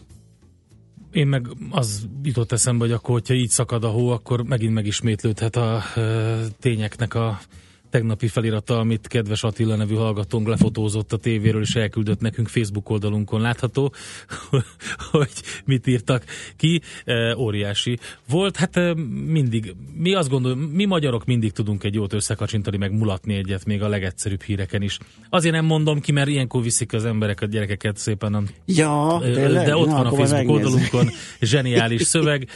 [1.12, 5.56] én meg az jutott eszembe, hogy akkor, hogyha így szakad a hó, akkor megint megismétlődhet
[5.56, 5.84] a
[6.60, 7.40] tényeknek a
[7.90, 13.42] tegnapi felirata, amit kedves Attila nevű hallgatónk lefotózott a tévéről, és elküldött nekünk Facebook oldalunkon
[13.42, 13.94] látható,
[15.12, 15.32] hogy
[15.66, 16.24] mit írtak
[16.56, 16.82] ki.
[17.06, 18.00] E, óriási
[18.30, 18.56] volt.
[18.56, 18.94] Hát e,
[19.26, 23.82] mindig, mi azt gondolom, mi magyarok mindig tudunk egy jót összekacsintani, meg mulatni egyet, még
[23.82, 24.98] a legegyszerűbb híreken is.
[25.30, 28.34] Azért nem mondom ki, mert ilyenkor viszik az embereket, gyerekeket szépen.
[28.34, 29.66] A, ja, tényleg?
[29.66, 31.10] De ott Na, van a Facebook oldalunkon
[31.42, 32.48] zseniális szöveg.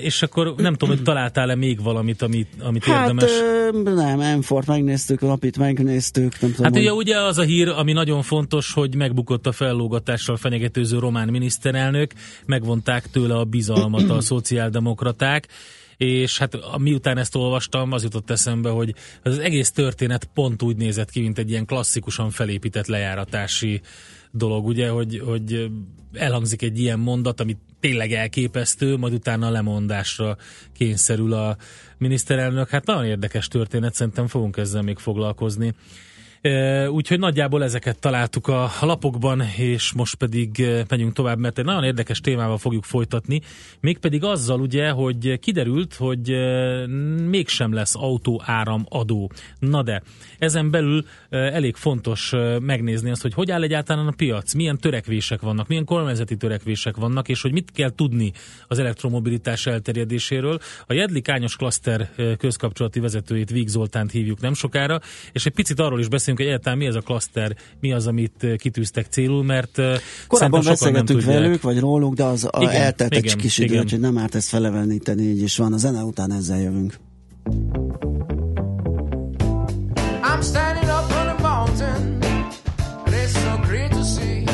[0.00, 3.30] És akkor nem tudom, hogy találtál-e még valamit, amit, amit hát, érdemes?
[3.94, 6.40] Nem, m megnéztük, napit megnéztük.
[6.40, 10.36] Nem tudom, hát ugye, ugye az a hír, ami nagyon fontos, hogy megbukott a fellógatással
[10.36, 12.12] fenyegetőző román miniszterelnök,
[12.46, 15.48] megvonták tőle a bizalmat a szociáldemokraták,
[15.96, 21.10] és hát miután ezt olvastam, az jutott eszembe, hogy az egész történet pont úgy nézett
[21.10, 23.80] ki, mint egy ilyen klasszikusan felépített lejáratási
[24.30, 25.70] dolog, ugye, hogy, hogy
[26.12, 30.36] elhangzik egy ilyen mondat, amit tényleg elképesztő, majd utána lemondásra
[30.72, 31.56] kényszerül a
[31.98, 32.68] miniszterelnök.
[32.68, 35.74] Hát nagyon érdekes történet, szerintem fogunk ezzel még foglalkozni.
[36.90, 42.20] Úgyhogy nagyjából ezeket találtuk a lapokban, és most pedig megyünk tovább, mert egy nagyon érdekes
[42.20, 43.40] témával fogjuk folytatni,
[43.80, 46.34] mégpedig azzal ugye, hogy kiderült, hogy
[47.28, 49.30] mégsem lesz autó áram adó.
[49.58, 50.02] Na de,
[50.38, 55.68] ezen belül elég fontos megnézni azt, hogy hogy áll egyáltalán a piac, milyen törekvések vannak,
[55.68, 58.32] milyen kormányzati törekvések vannak, és hogy mit kell tudni
[58.66, 60.58] az elektromobilitás elterjedéséről.
[60.86, 65.00] A Jedlik Ányos Klaszter közkapcsolati vezetőjét, Víg Zoltánt hívjuk nem sokára,
[65.32, 68.06] és egy picit arról is beszélünk, beszélünk, hogy egyáltalán mi az a klaszter, mi az,
[68.06, 73.14] amit eh, kitűztek célul, mert eh, Korábban beszélgettünk velük, vagy róluk, de az igen, eltelt
[73.14, 75.72] egy igen, kis idő, hogy nem árt ezt feleveníteni, így is van.
[75.72, 76.94] A zene után ezzel jövünk.
[80.22, 82.22] I'm standing up on a mountain
[83.04, 84.44] and it's so great to see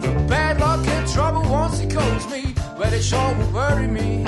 [0.00, 4.23] The bad luck and trouble once it calls me but it sure will worry me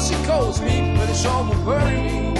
[0.00, 2.34] she calls me, but it sure will worry me.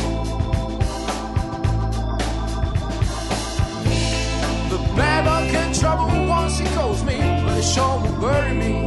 [4.70, 8.86] The bad luck and trouble once she calls me, but it sure will worry me.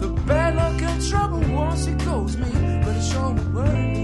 [0.00, 2.50] The bad luck and trouble once she calls me,
[2.84, 4.03] but it sure will worry me.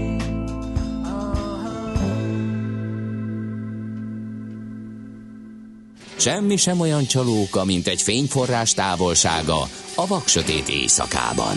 [6.21, 9.61] Semmi sem olyan csalóka, mint egy fényforrás távolsága
[9.95, 11.55] a vaksötét éjszakában.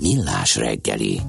[0.00, 1.20] Millás reggeli.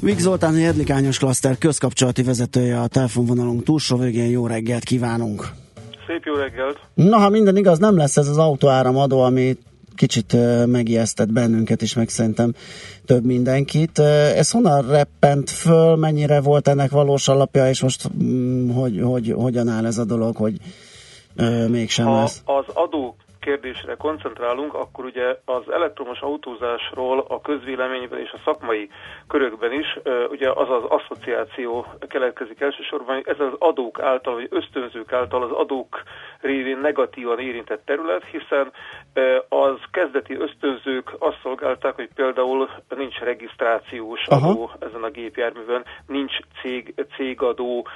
[0.00, 4.30] Vig Zoltán Jedlikányos Klaszter közkapcsolati vezetője a telefonvonalunk túlsó végén.
[4.30, 5.48] Jó reggelt kívánunk!
[6.06, 6.78] Szép jó reggelt!
[6.94, 9.56] Na, ha minden igaz, nem lesz ez az autóáramadó, ami
[9.94, 12.54] kicsit megijesztett bennünket is, meg szerintem
[13.04, 13.98] több mindenkit.
[13.98, 19.68] Ez honnan reppent föl, mennyire volt ennek valós alapja, és most mm, hogy, hogy, hogyan
[19.68, 20.60] áll ez a dolog, hogy
[21.68, 22.42] mégsem ha lesz?
[22.46, 28.88] az adó kérdésre koncentrálunk, akkor ugye az elektromos autózásról a közvéleményben és a szakmai
[29.28, 29.98] körökben is,
[30.30, 35.50] ugye az az asszociáció keletkezik elsősorban, hogy ez az adók által, vagy ösztönzők által az
[35.50, 36.02] adók
[36.40, 38.72] révén negatívan érintett terület, hiszen
[39.48, 44.48] az kezdeti ösztönzők azt szolgálták, hogy például nincs regisztrációs Aha.
[44.48, 46.32] adó ezen a gépjárművön, nincs
[46.62, 47.86] cég, cégadó,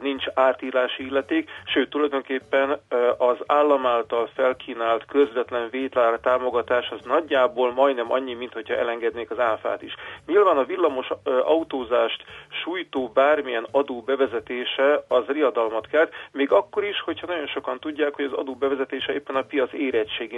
[0.00, 2.80] nincs átírási illeték, sőt tulajdonképpen
[3.18, 9.38] az állam által felkínált közvetlen vétlára támogatás az nagyjából majdnem annyi, mint hogyha elengednék az
[9.38, 9.94] áfát is.
[10.26, 11.08] Nyilván a villamos
[11.44, 12.24] autózást
[12.62, 18.24] sújtó bármilyen adó bevezetése az riadalmat kelt, még akkor is, hogyha nagyon sokan tudják, hogy
[18.24, 19.72] az adó bevezetése éppen a piac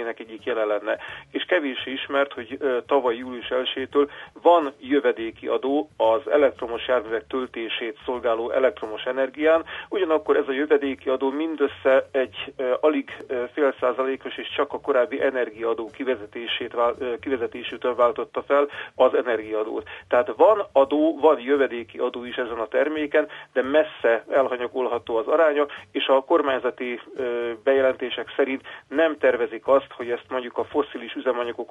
[0.09, 0.97] érettségének egyik jele lenne.
[1.31, 4.09] És kevés ismert, hogy tavaly július 1-től
[4.41, 11.29] van jövedéki adó az elektromos járművek töltését szolgáló elektromos energián, ugyanakkor ez a jövedéki adó
[11.29, 13.11] mindössze egy alig
[13.53, 16.75] fél százalékos és csak a korábbi energiaadó kivezetését,
[17.19, 19.87] kivezetésétől váltotta fel az energiaadót.
[20.07, 25.65] Tehát van adó, van jövedéki adó is ezen a terméken, de messze elhanyagolható az aránya,
[25.91, 26.99] és a kormányzati
[27.63, 31.69] bejelentések szerint nem tervezik azt, hogy ezt mondjuk a fosszilis üzemanyagok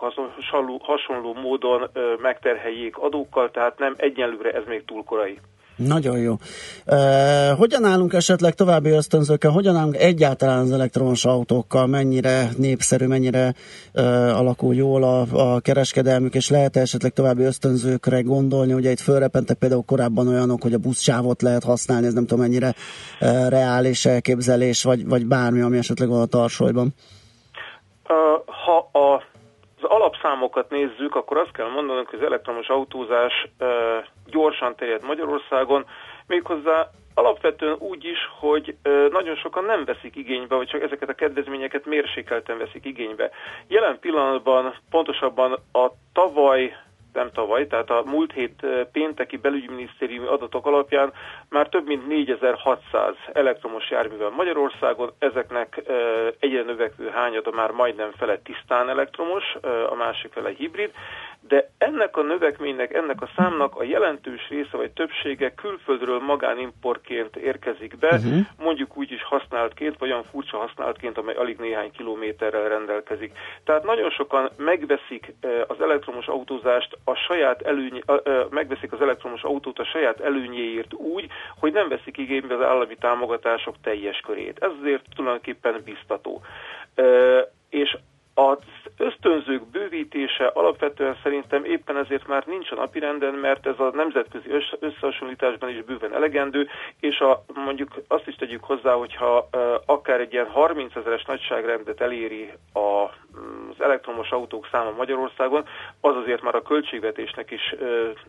[0.80, 1.90] hasonló, módon
[2.22, 5.38] megterheljék adókkal, tehát nem egyenlőre ez még túl korai.
[5.76, 6.32] Nagyon jó.
[6.86, 13.54] Uh, hogyan állunk esetleg további ösztönzőkkel, hogyan állunk egyáltalán az elektromos autókkal, mennyire népszerű, mennyire
[13.94, 14.04] uh,
[14.38, 19.56] alakul jól a, a kereskedelmük, és lehet -e esetleg további ösztönzőkre gondolni, ugye itt fölrepentek
[19.56, 22.74] például korábban olyanok, hogy a buszsávot lehet használni, ez nem tudom mennyire
[23.20, 26.94] uh, reális elképzelés, vagy, vagy bármi, ami esetleg van a tarsolyban.
[28.46, 29.22] Ha a
[29.82, 33.48] az alapszámokat nézzük, akkor azt kell mondanunk, hogy az elektromos autózás
[34.26, 35.86] gyorsan terjed Magyarországon,
[36.26, 38.76] méghozzá alapvetően úgy is, hogy
[39.10, 43.30] nagyon sokan nem veszik igénybe, vagy csak ezeket a kedvezményeket mérsékelten veszik igénybe.
[43.68, 46.76] Jelen pillanatban pontosabban a tavaly
[47.12, 51.12] nem tavaly, tehát a múlt hét pénteki belügyminisztériumi adatok alapján
[51.48, 55.82] már több mint 4600 elektromos jármű van Magyarországon, ezeknek
[56.38, 59.44] egyre növekvő hányada már majdnem fele tisztán elektromos,
[59.90, 60.90] a másik fele hibrid,
[61.40, 67.98] de ennek a növekménynek, ennek a számnak a jelentős része vagy többsége külföldről magánimportként érkezik
[67.98, 68.38] be, uh-huh.
[68.58, 73.32] mondjuk úgy is használtként, vagy olyan furcsa használtként, amely alig néhány kilométerrel rendelkezik.
[73.64, 75.34] Tehát nagyon sokan megveszik
[75.66, 78.02] az elektromos autózást a saját előny,
[78.50, 81.26] megveszik az elektromos autót a saját előnyéért úgy,
[81.58, 84.58] hogy nem veszik igénybe az állami támogatások teljes körét.
[84.60, 86.42] Ez azért tulajdonképpen biztató.
[87.68, 87.96] És
[88.38, 88.58] az
[88.96, 94.48] ösztönzők bővítése alapvetően szerintem éppen ezért már nincs a napirenden, mert ez a nemzetközi
[94.80, 96.68] összehasonlításban is bőven elegendő,
[97.00, 99.48] és a, mondjuk azt is tegyük hozzá, hogyha
[99.86, 102.78] akár egy ilyen 30 ezeres nagyságrendet eléri a,
[103.70, 105.64] az elektromos autók száma Magyarországon,
[106.00, 107.74] az azért már a költségvetésnek is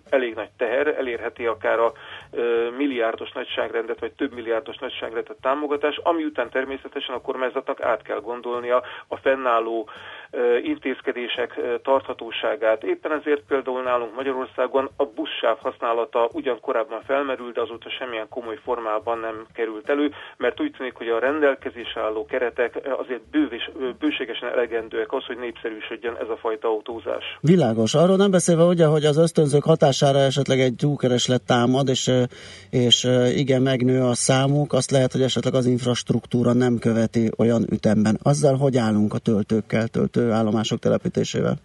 [0.09, 1.91] elég nagy teher, elérheti akár a
[2.77, 8.83] milliárdos nagyságrendet, vagy több milliárdos nagyságrendet támogatás, ami után természetesen a kormányzatnak át kell gondolnia
[9.07, 9.89] a fennálló
[10.63, 12.83] intézkedések tarthatóságát.
[12.83, 18.59] Éppen ezért például nálunk Magyarországon a buszsáv használata ugyan korábban felmerült, de azóta semmilyen komoly
[18.63, 23.69] formában nem került elő, mert úgy tűnik, hogy a rendelkezés álló keretek azért bővés,
[23.99, 27.37] bőségesen elegendőek az, hogy népszerűsödjön ez a fajta autózás.
[27.41, 27.93] Világos.
[27.93, 32.11] Arról nem beszélve ugye, hogy az ösztönzők hatására esetleg egy túlkereslet támad, és,
[32.69, 38.17] és igen, megnő a számuk, azt lehet, hogy esetleg az infrastruktúra nem követi olyan ütemben.
[38.23, 41.55] Azzal hogy állunk a töltőkkel, töltő állomások telepítésével?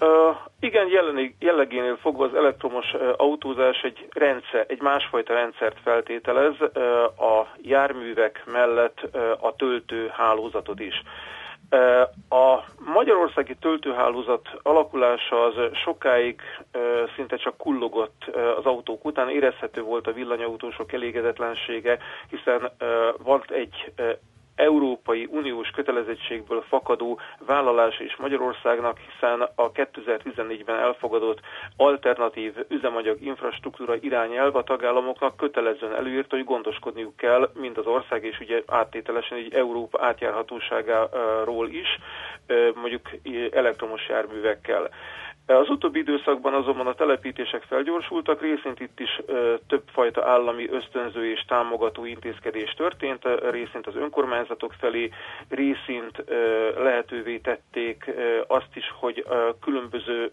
[0.00, 6.54] Uh, igen, jellenig, jellegénél fogva az elektromos uh, autózás egy rendszer, egy másfajta rendszert feltételez
[6.60, 6.72] uh,
[7.32, 11.02] a járművek mellett uh, a töltőhálózatot is.
[12.28, 12.64] A
[12.94, 15.54] magyarországi töltőhálózat alakulása az
[15.84, 16.40] sokáig
[17.14, 18.24] szinte csak kullogott
[18.56, 21.98] az autók után, érezhető volt a villanyautósok elégedetlensége,
[22.30, 22.70] hiszen
[23.22, 23.92] van egy
[24.58, 31.40] Európai Uniós kötelezettségből fakadó vállalása is Magyarországnak, hiszen a 2014-ben elfogadott
[31.76, 38.40] alternatív üzemanyag infrastruktúra irányelv a tagállamoknak kötelezően előírt, hogy gondoskodniuk kell, mind az ország és
[38.40, 41.98] ugye áttételesen egy Európa átjárhatóságáról is,
[42.74, 43.02] mondjuk
[43.52, 44.88] elektromos járművekkel.
[45.50, 51.44] Az utóbbi időszakban azonban a telepítések felgyorsultak, részint itt is ö, többfajta állami ösztönző és
[51.48, 55.10] támogató intézkedés történt, részint az önkormányzatok felé,
[55.48, 56.24] részint
[56.76, 58.10] lehetővé tették
[58.46, 59.24] azt is, hogy
[59.60, 60.30] különböző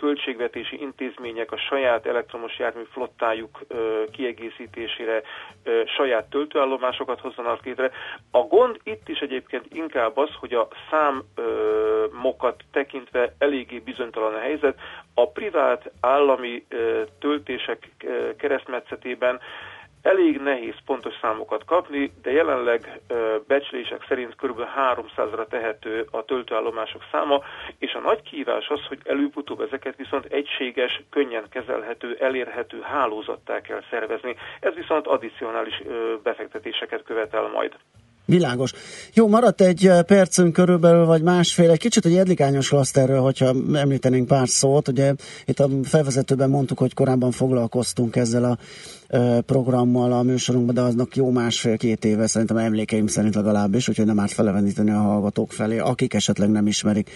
[0.00, 3.60] költségvetési intézmények a saját elektromos jármű flottájuk
[4.10, 5.22] kiegészítésére
[5.96, 7.90] saját töltőállomásokat hozzanak létre.
[8.30, 14.52] A gond itt is egyébként inkább az, hogy a számokat tekintve eléggé bizonytalan a helyzet,
[14.60, 14.80] helyzet.
[15.14, 16.66] A privát állami
[17.18, 17.90] töltések
[18.36, 19.40] keresztmetszetében
[20.02, 23.00] elég nehéz pontos számokat kapni, de jelenleg
[23.46, 24.60] becslések szerint kb.
[24.76, 27.40] 300-ra tehető a töltőállomások száma,
[27.78, 33.82] és a nagy kívás az, hogy előbb-utóbb ezeket viszont egységes, könnyen kezelhető, elérhető hálózattá kell
[33.90, 34.36] szervezni.
[34.60, 35.82] Ez viszont addicionális
[36.22, 37.74] befektetéseket követel majd.
[38.26, 38.72] Világos.
[39.12, 44.48] Jó, maradt egy percünk körülbelül, vagy másfél, egy kicsit a jedlikányos klaszterről, hogyha említenénk pár
[44.48, 44.88] szót.
[44.88, 45.14] Ugye
[45.44, 48.58] itt a felvezetőben mondtuk, hogy korábban foglalkoztunk ezzel a
[49.40, 54.32] programmal a műsorunkban, de aznak jó másfél-két éve, szerintem emlékeim szerint legalábbis, úgyhogy nem árt
[54.32, 57.10] feleveníteni a hallgatók felé, akik esetleg nem ismerik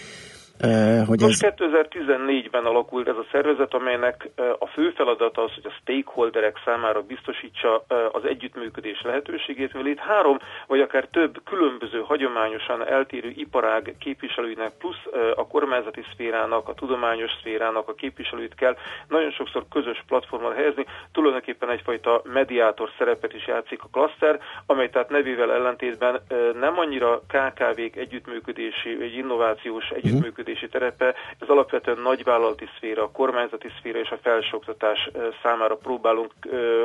[1.07, 1.53] hogy Most ez...
[1.57, 4.29] 2014-ben alakult ez a szervezet, amelynek
[4.59, 10.37] a fő feladata az, hogy a stakeholderek számára biztosítsa az együttműködés lehetőségét, mivel itt három
[10.67, 15.03] vagy akár több különböző hagyományosan eltérő iparág képviselőinek plusz
[15.35, 18.75] a kormányzati szférának, a tudományos szférának a képviselőit kell
[19.07, 25.09] nagyon sokszor közös platformon helyezni, tulajdonképpen egyfajta mediátor szerepet is játszik a klaszter, amely tehát
[25.09, 26.21] nevével ellentétben
[26.59, 29.95] nem annyira KKV-k együttműködési, vagy innovációs mhm.
[29.95, 35.09] együttműködési működési terepe, ez alapvetően nagyvállalati szféra, a kormányzati szféra és a felsőoktatás
[35.43, 36.31] számára próbálunk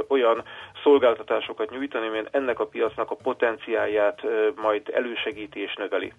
[0.09, 0.43] olyan
[0.83, 4.21] szolgáltatásokat nyújtani, amilyen ennek a piacnak a potenciáját
[4.62, 6.12] majd elősegíti és növeli.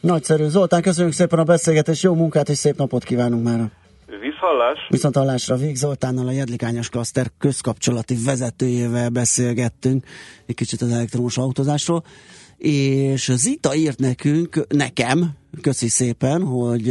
[0.00, 0.44] Nagyszerű.
[0.44, 3.60] Zoltán, köszönjük szépen a beszélgetést, jó munkát és szép napot kívánunk már.
[4.20, 4.78] Viszhallás.
[4.88, 10.04] Viszont hallásra Vég Zoltánnal a Jedlikányos Klaszter közkapcsolati vezetőjével beszélgettünk
[10.46, 12.02] egy kicsit az elektromos autózásról
[12.60, 15.30] és Zita írt nekünk, nekem,
[15.60, 16.90] köszi szépen, hogy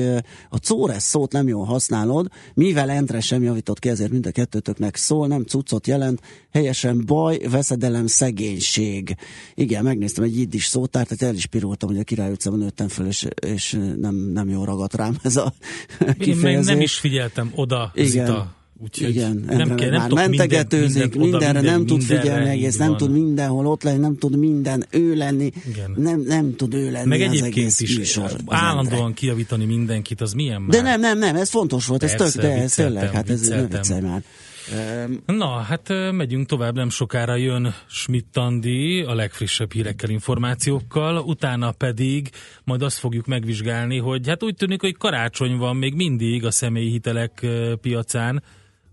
[0.50, 4.96] a Córes szót nem jól használod, mivel Endre sem javított ki, ezért mind a kettőtöknek
[4.96, 9.16] szól, nem cuccot jelent, helyesen baj, veszedelem, szegénység.
[9.56, 13.08] Igen, megnéztem egy iddis szótárt, tehát el is pirultam, hogy a király utcában nőttem föl,
[13.08, 15.54] és, és nem, nem jó ragadt rám ez a
[16.20, 16.70] kifejezés.
[16.70, 18.08] Én nem is figyeltem oda, Igen.
[18.10, 22.78] Zita Úgyhogy Igen, nem kell, nem már mentegetőzik, minden, mindenre minden, nem tud figyelni egész,
[22.78, 25.52] nem tud mindenhol ott lenni, nem tud minden ő lenni,
[25.96, 30.62] nem, nem tud ő lenni Meg az egész is műsor, állandóan kiavítani mindenkit, az milyen
[30.62, 30.70] már?
[30.70, 33.48] De nem, nem, nem, ez fontos volt, Persze, ez tök, de ez tényleg, hát ez
[33.48, 34.24] nem viccelj már.
[35.26, 42.30] Na, hát megyünk tovább, nem sokára jön Schmidt Andi a legfrissebb hírekkel, információkkal, utána pedig
[42.64, 46.90] majd azt fogjuk megvizsgálni, hogy hát úgy tűnik, hogy karácsony van még mindig a személyi
[46.90, 47.46] hitelek
[47.82, 48.44] piacán,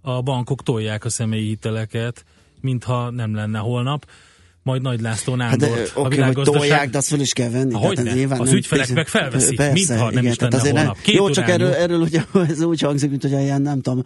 [0.06, 2.24] a bankok tolják a személyi hiteleket,
[2.60, 4.06] mintha nem lenne holnap
[4.66, 5.72] majd Nagy László Nándort.
[5.72, 7.74] Hát oké, okay, hogy tolják, de azt fel is kell venni.
[7.74, 8.10] Hogy ne?
[8.10, 11.00] Az nem, ügyfelek meg felveszik, persze, mintha nem igen, is lenne holnap.
[11.00, 14.02] Két jó, csak erről, erről ugye ez úgy hangzik, mint hogy ilyen nem tudom,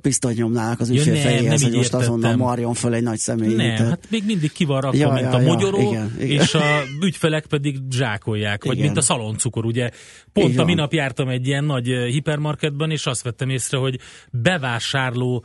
[0.00, 3.54] pisztoly nyomnálnak az ügyfél ja, fejéhez, hogy most azonnal marjon föl egy nagy személy.
[3.54, 3.88] Nem, tehát...
[3.88, 6.42] hát még mindig ki van rakva, ja, mint ja, a mogyoró, ja, igen, igen.
[6.42, 6.62] és a
[7.02, 8.86] ügyfelek pedig zsákolják, vagy igen.
[8.86, 9.90] mint a szaloncukor, ugye.
[10.32, 10.60] Pont Igen.
[10.60, 13.98] a minap jártam egy ilyen nagy hipermarketben, és azt vettem észre, hogy
[14.30, 15.44] bevásárló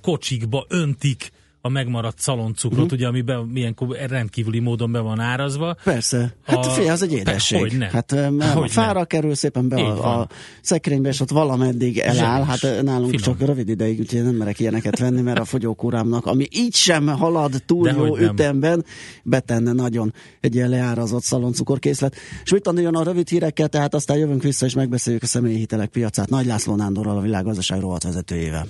[0.00, 1.30] kocsikba öntik
[1.64, 2.98] a megmaradt szaloncukrot, uh-huh.
[2.98, 3.74] ugye, ami be, milyen
[4.08, 5.76] rendkívüli módon be van árazva.
[5.84, 6.34] Persze.
[6.46, 6.70] Hát a...
[6.70, 7.58] fél, az egy édesség.
[7.58, 7.90] Hogy ne.
[7.90, 8.14] Hát
[8.54, 9.04] hogy fára ne.
[9.04, 10.28] kerül szépen be a, a
[10.62, 12.44] szekrénybe, és ott valameddig eláll.
[12.44, 13.22] Hát nálunk Finom.
[13.22, 17.62] csak rövid ideig, úgyhogy nem merek ilyeneket venni, mert a fogyókúrámnak, ami így sem halad
[17.66, 18.84] túl De jó ütemben,
[19.22, 22.14] betenne nagyon egy ilyen leárazott szaloncukorkészlet.
[22.44, 25.88] És mit jön a rövid hírekkel, tehát aztán jövünk vissza, és megbeszéljük a személyi hitelek
[25.88, 26.28] piacát.
[26.28, 28.66] Nagy László Nándorral, a világgazdaság rovat vezetőjével.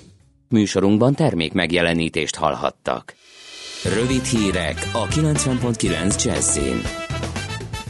[0.53, 3.15] Műsorunkban termék megjelenítést hallhattak.
[3.99, 6.81] Rövid hírek a 90.9 Jazzin.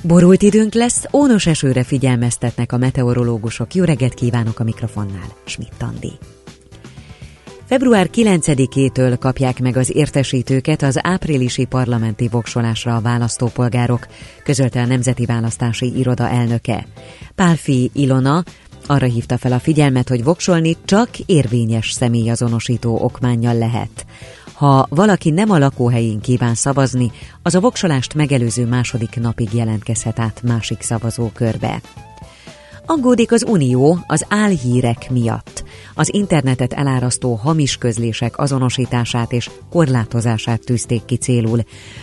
[0.03, 3.75] Borult időnk lesz, ónos esőre figyelmeztetnek a meteorológusok.
[3.75, 6.13] Jó reggelt kívánok a mikrofonnál, Schmidt Andi.
[7.73, 14.07] Február 9-től kapják meg az értesítőket az áprilisi parlamenti voksolásra a választópolgárok,
[14.45, 16.87] közölte a Nemzeti Választási Iroda elnöke.
[17.35, 18.45] Pálfi Ilona,
[18.93, 24.07] arra hívta fel a figyelmet, hogy voksolni csak érvényes személyazonosító okmányjal lehet.
[24.53, 27.11] Ha valaki nem a lakóhelyén kíván szavazni,
[27.43, 31.81] az a voksolást megelőző második napig jelentkezhet át másik szavazókörbe.
[32.87, 35.65] Aggódik az Unió az álhírek miatt.
[35.95, 41.61] Az internetet elárasztó hamis közlések azonosítását és korlátozását tűzték ki célul.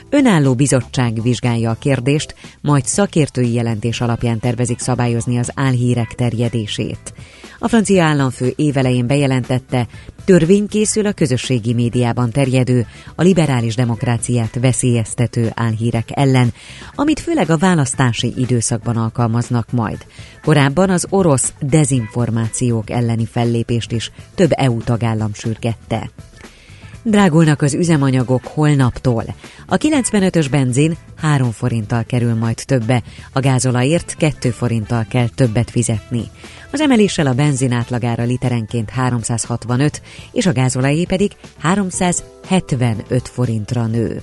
[0.09, 7.13] Önálló bizottság vizsgálja a kérdést, majd szakértői jelentés alapján tervezik szabályozni az álhírek terjedését.
[7.59, 9.87] A francia államfő évelején bejelentette,
[10.25, 16.53] törvény készül a közösségi médiában terjedő, a liberális demokráciát veszélyeztető álhírek ellen,
[16.95, 20.05] amit főleg a választási időszakban alkalmaznak majd.
[20.41, 26.09] Korábban az orosz dezinformációk elleni fellépést is több EU tagállam sürgette.
[27.03, 29.23] Drágulnak az üzemanyagok holnaptól.
[29.65, 36.23] A 95-ös benzin 3 forinttal kerül majd többe, a gázolajért 2 forinttal kell többet fizetni.
[36.71, 44.21] Az emeléssel a benzin átlagára literenként 365, és a gázolajé pedig 375 forintra nő.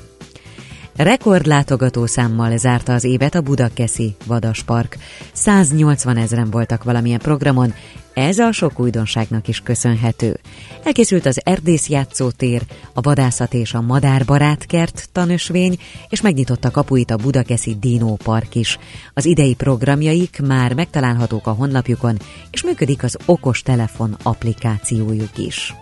[0.97, 4.97] Rekordlátogató számmal zárta az évet a Budakeszi Vadaspark.
[5.33, 7.75] 180 ezeren voltak valamilyen programon,
[8.15, 10.41] ez a sok újdonságnak is köszönhető.
[10.85, 15.79] Elkészült az Erdész játszótér, a vadászat és a madárbarát kert tanösvény,
[16.09, 18.79] és megnyitotta kapuit a Budakeszi Dino Park is.
[19.15, 22.17] Az idei programjaik már megtalálhatók a honlapjukon,
[22.51, 25.75] és működik az okos telefon applikációjuk is.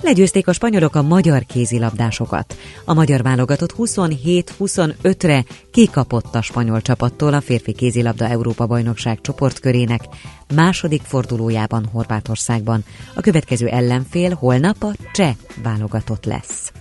[0.00, 2.56] Legyőzték a spanyolok a magyar kézilabdásokat.
[2.84, 10.00] A magyar válogatott 27-25-re kikapott a spanyol csapattól a férfi kézilabda Európa-bajnokság csoportkörének
[10.54, 12.84] második fordulójában Horvátországban.
[13.14, 16.72] A következő ellenfél holnap a cseh válogatott lesz.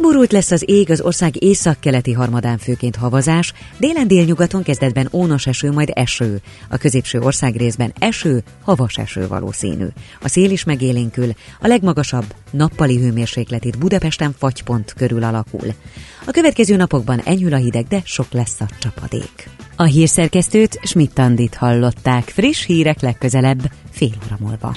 [0.00, 5.72] Burult lesz az ég az ország északkeleti harmadán főként havazás, délen délnyugaton kezdetben ónos eső,
[5.72, 6.40] majd eső.
[6.68, 9.86] A középső ország részben eső, havas eső valószínű.
[10.22, 11.30] A szél is megélénkül,
[11.60, 15.74] a legmagasabb nappali hőmérséklet itt Budapesten fagypont körül alakul.
[16.26, 19.48] A következő napokban enyhül a hideg, de sok lesz a csapadék.
[19.76, 22.24] A hírszerkesztőt Schmidt-Tandit hallották.
[22.28, 24.76] Friss hírek legközelebb, fél óra múlva.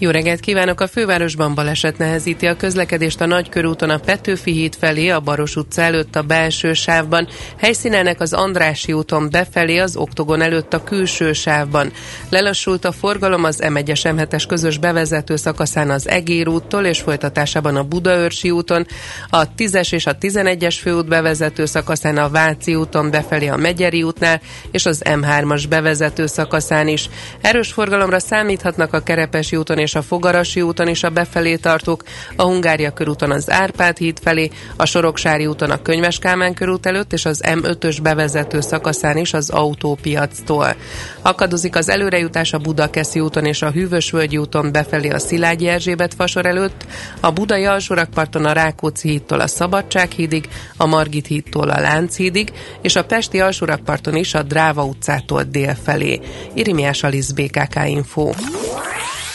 [0.00, 0.80] jó reggelt kívánok!
[0.80, 5.82] A fővárosban baleset nehezíti a közlekedést a Nagykörúton a Petőfi híd felé, a Baros utca
[5.82, 7.28] előtt a belső sávban,
[7.58, 11.92] helyszínelnek az Andrási úton befelé, az Oktogon előtt a külső sávban.
[12.28, 17.84] Lelassult a forgalom az M1-es M7-es közös bevezető szakaszán az Egér úttól és folytatásában a
[17.84, 18.86] Budaörsi úton,
[19.30, 24.40] a 10-es és a 11-es főút bevezető szakaszán a Váci úton befelé a Megyeri útnál
[24.70, 27.08] és az M3-as bevezető szakaszán is.
[27.40, 32.02] Erős forgalomra számíthatnak a Kerepesi úton és és a Fogarasi úton is a befelé tartók,
[32.36, 37.12] a Hungária körúton az Árpád híd felé, a Soroksári úton a Könyves Kálmán körút előtt
[37.12, 40.74] és az M5-ös bevezető szakaszán is az autópiactól.
[41.22, 46.46] Akadozik az előrejutás a Budakeszi úton és a Hűvösvölgyi úton befelé a Szilágyi Erzsébet fasor
[46.46, 46.86] előtt,
[47.20, 52.96] a Budai alsórakparton a Rákóczi hídtól a Szabadság hídig, a Margit hídtól a Lánchídig, és
[52.96, 56.20] a Pesti alsórakparton is a Dráva utcától dél felé.
[56.54, 58.30] Irimiás Alisz BKK Info.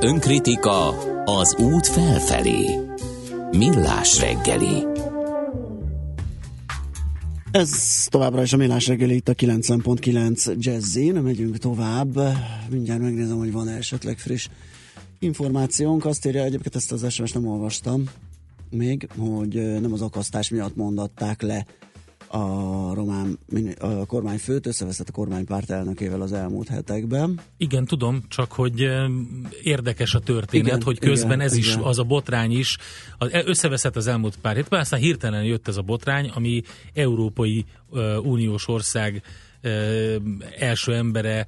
[0.00, 0.88] Önkritika
[1.24, 2.78] az út felfelé.
[3.50, 4.86] Millás reggeli.
[7.50, 12.18] Ez továbbra is a Millás reggeli itt a 90.9 Jazzin, megyünk tovább.
[12.70, 14.48] Mindjárt megnézem, hogy van esetleg friss
[15.18, 16.04] információnk.
[16.04, 18.04] Azt írja, egyébként ezt az SMS nem olvastam
[18.70, 21.66] még, hogy nem az akasztás miatt mondatták le
[22.28, 23.38] a román
[23.78, 27.40] a kormányfőt, összeveszett a kormánypárt elnökével az elmúlt hetekben.
[27.56, 28.88] Igen, tudom, csak hogy
[29.62, 31.68] érdekes a történet, igen, hogy közben igen, ez igen.
[31.68, 32.76] is, az a botrány is,
[33.18, 36.62] e, összeveszett az elmúlt pár hétben, aztán hirtelen jött ez a botrány, ami
[36.94, 39.22] Európai uh, Uniós ország
[40.58, 41.46] első embere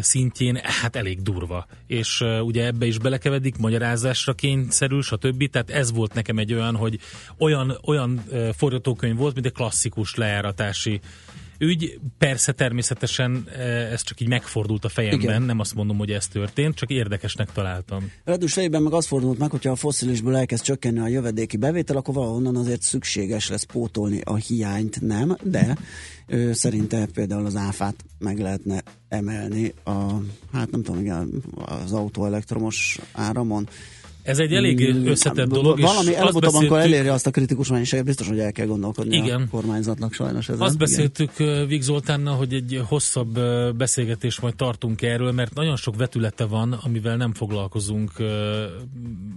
[0.00, 1.66] szintjén hát elég durva.
[1.86, 5.50] És uh, ugye ebbe is belekevedik, magyarázásra kényszerül, stb.
[5.50, 6.98] Tehát ez volt nekem egy olyan, hogy
[7.38, 11.00] olyan, olyan uh, forgatókönyv volt, mint egy klasszikus lejáratási
[11.62, 12.00] ügy.
[12.18, 13.48] Persze természetesen
[13.90, 15.42] ez csak így megfordult a fejemben, Igen.
[15.42, 18.10] nem azt mondom, hogy ez történt, csak érdekesnek találtam.
[18.24, 22.14] Redus fejében meg az fordult meg, hogyha a foszilisből elkezd csökkenni a jövedéki bevétel, akkor
[22.14, 25.76] valahonnan azért szükséges lesz pótolni a hiányt, nem, de
[26.26, 30.00] ő szerinte például az áfát meg lehetne emelni a,
[30.52, 33.68] hát nem tudom, igen, az autó elektromos áramon.
[34.22, 35.80] Ez egy elég mm, összetett dolog.
[35.80, 39.40] Valami előbb-utóbb, amikor eléri azt a kritikus mennyiséget, biztos, hogy el kell gondolkodni Igen.
[39.42, 40.60] a kormányzatnak sajnos ezen.
[40.60, 41.66] Azt beszéltük Igen.
[41.66, 43.40] Vig Zoltánnal, hogy egy hosszabb
[43.76, 48.12] beszélgetés majd tartunk erről, mert nagyon sok vetülete van, amivel nem foglalkozunk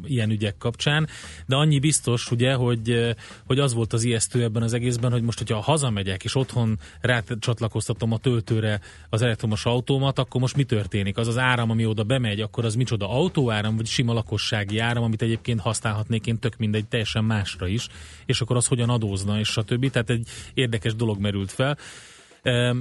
[0.06, 1.08] ilyen ügyek kapcsán,
[1.46, 3.16] de annyi biztos, ugye, hogy,
[3.46, 8.12] hogy az volt az ijesztő ebben az egészben, hogy most, hogyha hazamegyek, és otthon rácsatlakoztatom
[8.12, 8.80] a töltőre
[9.10, 11.18] az elektromos autómat, akkor most mi történik?
[11.18, 15.04] Az az áram, ami oda bemegy, akkor az micsoda autóáram, vagy sima lakossági energia áram,
[15.04, 17.88] amit egyébként használhatnék én tök mindegy, teljesen másra is,
[18.26, 19.90] és akkor az hogyan adózna, és stb.
[19.90, 21.78] Tehát egy érdekes dolog merült fel.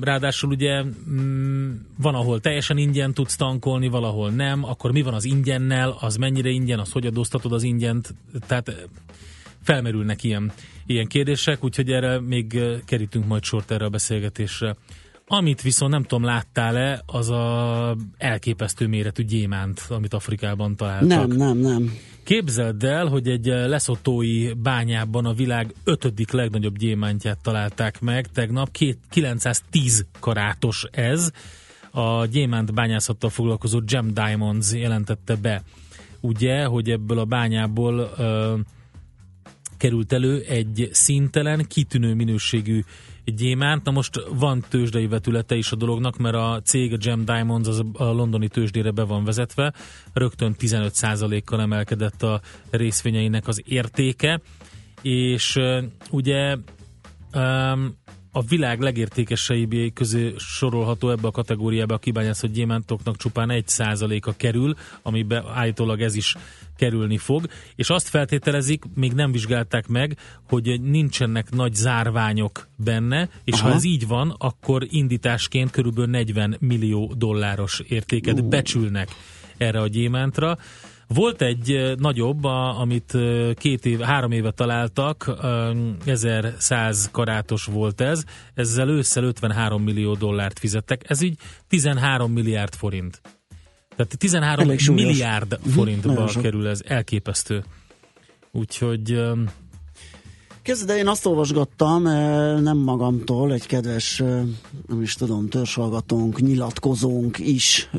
[0.00, 5.24] Ráadásul ugye mm, van, ahol teljesen ingyen tudsz tankolni, valahol nem, akkor mi van az
[5.24, 8.14] ingyennel, az mennyire ingyen, az hogy adóztatod az ingyent,
[8.46, 8.88] tehát
[9.62, 10.52] felmerülnek ilyen,
[10.86, 14.76] ilyen kérdések, úgyhogy erre még kerítünk majd sort erre a beszélgetésre.
[15.26, 21.08] Amit viszont nem tudom, láttál-e, az a elképesztő méretű gyémánt, amit Afrikában találtak.
[21.08, 21.92] Nem, nem, nem.
[22.22, 28.98] Képzeld el, hogy egy leszotói bányában a világ ötödik legnagyobb gyémántját találták meg tegnap, két,
[29.10, 31.30] 910 karátos ez.
[31.90, 35.62] A gyémánt bányászattal foglalkozó Gem Diamonds jelentette be,
[36.20, 38.54] ugye, hogy ebből a bányából ö,
[39.76, 42.82] került elő egy szintelen, kitűnő minőségű
[43.24, 43.84] gyémánt.
[43.84, 47.82] Na most van tőzsdei vetülete is a dolognak, mert a cég, a Gem Diamonds az
[47.92, 49.72] a londoni tőzsdére be van vezetve,
[50.12, 54.40] rögtön 15%-kal emelkedett a részvényeinek az értéke,
[55.02, 55.60] és
[56.10, 56.56] ugye
[57.34, 57.96] um,
[58.36, 64.74] a világ legértékeseibbé közé sorolható ebbe a kategóriába a kibányászott gyémántoknak csupán egy százaléka kerül,
[65.02, 66.36] amiben állítólag ez is
[66.76, 70.16] kerülni fog, és azt feltételezik, még nem vizsgálták meg,
[70.48, 73.68] hogy nincsenek nagy zárványok benne, és Aha.
[73.68, 78.48] ha ez így van, akkor indításként körülbelül 40 millió dolláros értéket uh.
[78.48, 79.08] becsülnek
[79.56, 80.58] erre a gyémántra.
[81.06, 83.16] Volt egy nagyobb, a, amit
[83.54, 85.30] két év, három éve találtak,
[86.06, 88.24] 1100 karátos volt ez,
[88.54, 91.38] ezzel ősszel 53 millió dollárt fizettek, ez így
[91.68, 93.20] 13 milliárd forint.
[93.96, 97.64] Tehát 13 milliárd mhm, forintba kerül ez, elképesztő.
[98.50, 99.20] Úgyhogy
[100.86, 102.02] De én azt olvasgattam,
[102.62, 104.22] nem magamtól, egy kedves,
[104.86, 107.90] nem is tudom, törzshallgatónk, nyilatkozónk is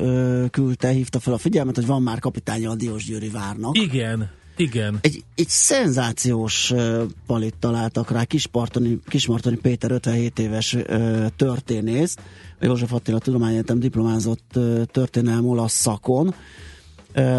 [0.50, 3.78] küldte, hívta fel a figyelmet, hogy van már kapitánya a Diósgyőri várnak.
[3.78, 4.30] Igen.
[4.56, 4.98] Igen.
[5.00, 12.16] Egy, egy szenzációs uh, palit találtak rá, Kismartoni, Kismartoni Péter 57 éves uh, történész,
[12.60, 16.34] a József Attila Tudományegyetem diplomázott uh, történelm olasz szakon,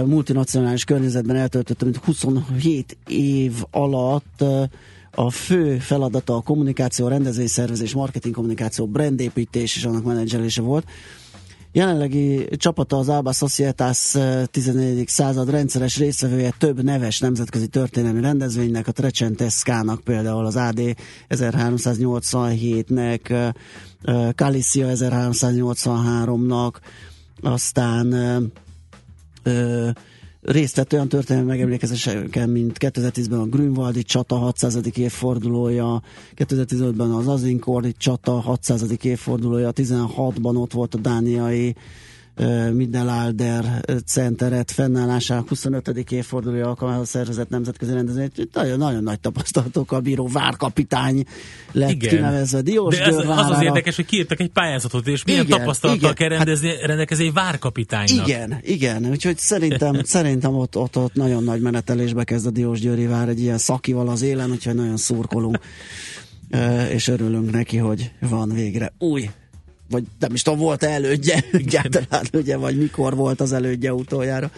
[0.06, 4.44] multinacionális környezetben eltöltötte, mint 27 év alatt
[5.20, 10.86] a fő feladata a kommunikáció, a rendezvényszervezés, marketing kommunikáció, brandépítés és annak menedzselése volt.
[11.72, 14.16] Jelenlegi csapata az Alba Societas
[14.52, 15.00] 14.
[15.00, 20.82] Eh, század rendszeres részvevője több neves nemzetközi történelmi rendezvénynek, a Trecenteskának például az AD
[21.30, 23.54] 1387-nek,
[24.36, 26.74] Kalicia 1383-nak,
[27.42, 28.16] aztán
[30.48, 34.80] részt vett olyan történelmi megemlékezéseken, mint 2010-ben a Grünwaldi csata 600.
[34.94, 36.02] évfordulója,
[36.36, 38.86] 2015-ben az Azinkordi csata 600.
[39.02, 41.76] évfordulója, 16-ban ott volt a dániai
[42.74, 46.12] minden Alder Centeret fennállásának 25.
[46.12, 48.30] évfordulója alkalmához szervezett nemzetközi rendezvény.
[48.54, 51.24] Nagyon, nagyon nagy tapasztalatokkal bíró várkapitány
[51.72, 52.10] lett igen.
[52.10, 56.12] kinevezve Diós De ez, az az érdekes, hogy kiírtak egy pályázatot, és milyen igen, tapasztalattal
[56.12, 56.30] igen.
[56.30, 58.28] kell rendezni, hát, rendelkezni egy várkapitánynak.
[58.28, 63.06] Igen, igen, úgyhogy szerintem, szerintem ott, ott, ott nagyon nagy menetelésbe kezd a Diós Győri
[63.06, 65.60] vár egy ilyen szakival az élen, úgyhogy nagyon szurkolunk
[66.90, 69.30] és örülünk neki, hogy van végre új
[69.90, 74.52] vagy nem is tudom, volt elődje egyáltalán, ugye, vagy mikor volt az elődje utoljára.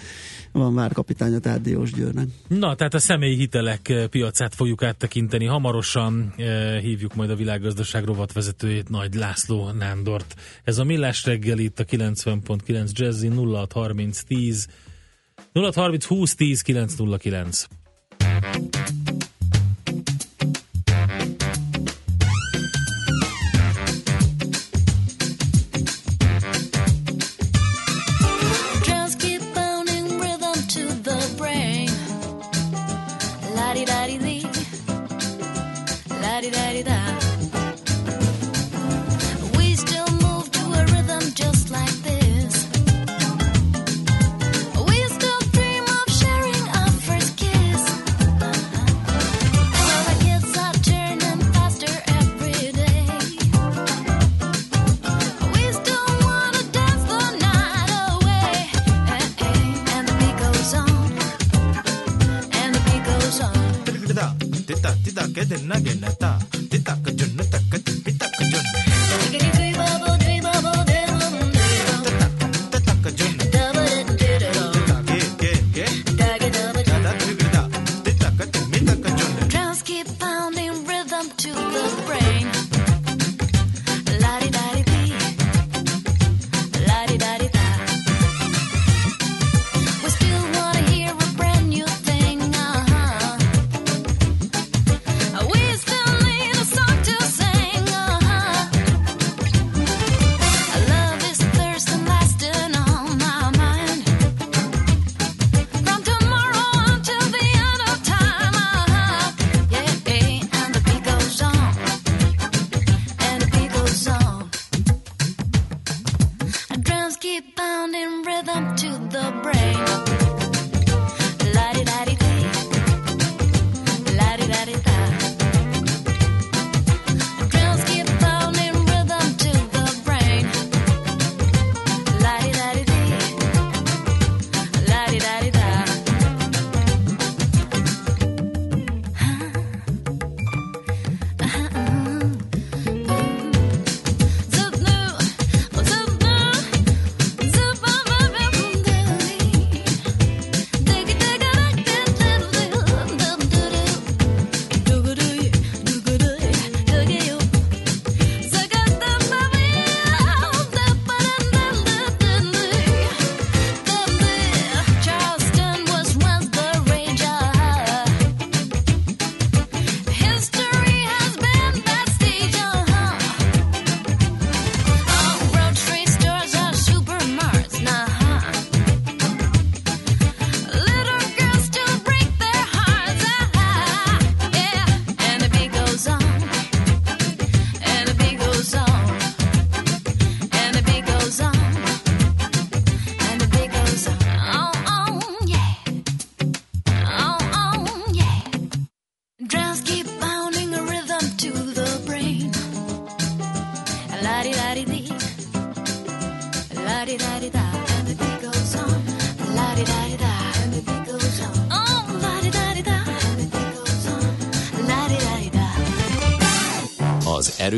[0.52, 2.28] Van már kapitánya, tehát Diós Győrnek.
[2.48, 5.46] Na, tehát a személyi hitelek piacát fogjuk áttekinteni.
[5.46, 10.36] Hamarosan eh, hívjuk majd a világgazdaság rovatvezetőjét, Nagy László Nándort.
[10.64, 14.68] Ez a Millás reggel itt a 90.9 Jazzy 0630 10
[15.54, 17.68] 0630 20 10 909.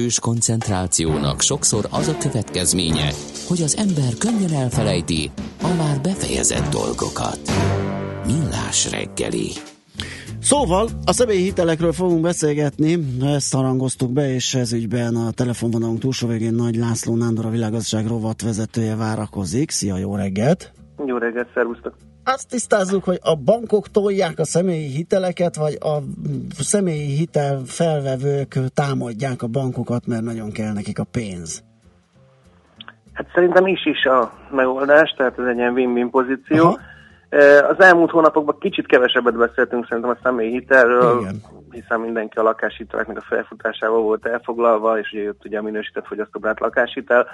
[0.02, 3.10] erős koncentrációnak sokszor az a következménye,
[3.48, 5.32] hogy az ember könnyen elfelejti
[5.62, 7.40] a már befejezett dolgokat.
[8.26, 9.50] Millás reggeli.
[10.40, 16.28] Szóval a személyi hitelekről fogunk beszélgetni, ezt harangoztuk be, és ez ügyben a telefonvonalunk túlsó
[16.28, 19.70] végén Nagy László Nándor, a világgazdaság rovat vezetője várakozik.
[19.70, 20.72] Szia, jó reggelt!
[21.06, 21.94] Jó reggelt, szervusztok!
[22.24, 25.98] Azt tisztázzuk, hogy a bankok tolják a személyi hiteleket, vagy a
[26.60, 31.64] személyi hitel felvevők támadják a bankokat, mert nagyon kell nekik a pénz.
[33.14, 36.66] Hát szerintem is is a megoldás, tehát ez egy ilyen win-win pozíció.
[36.66, 36.80] Aha.
[37.70, 41.42] Az elmúlt hónapokban kicsit kevesebbet beszéltünk szerintem a személyi hitelről, Igen.
[41.70, 46.60] hiszen mindenki a lakáshiteleknek a felfutásával volt elfoglalva, és ugye jött ugye a minősített fogyasztóbrát
[46.60, 47.28] lakáshitel.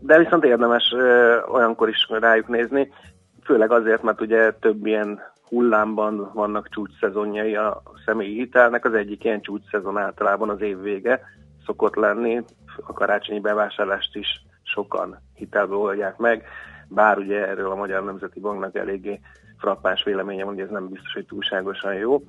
[0.00, 0.94] De viszont érdemes
[1.52, 2.92] olyankor is rájuk nézni,
[3.50, 8.84] főleg azért, mert ugye több ilyen hullámban vannak csúcsszezonjai a személyi hitelnek.
[8.84, 11.20] Az egyik ilyen csúcsszezon általában az év vége
[11.66, 12.42] szokott lenni.
[12.86, 16.44] A karácsonyi bevásárlást is sokan hitelbe oldják meg,
[16.88, 19.20] bár ugye erről a Magyar Nemzeti Banknak eléggé
[19.58, 22.22] frappáns véleménye van, hogy ez nem biztos, hogy túlságosan jó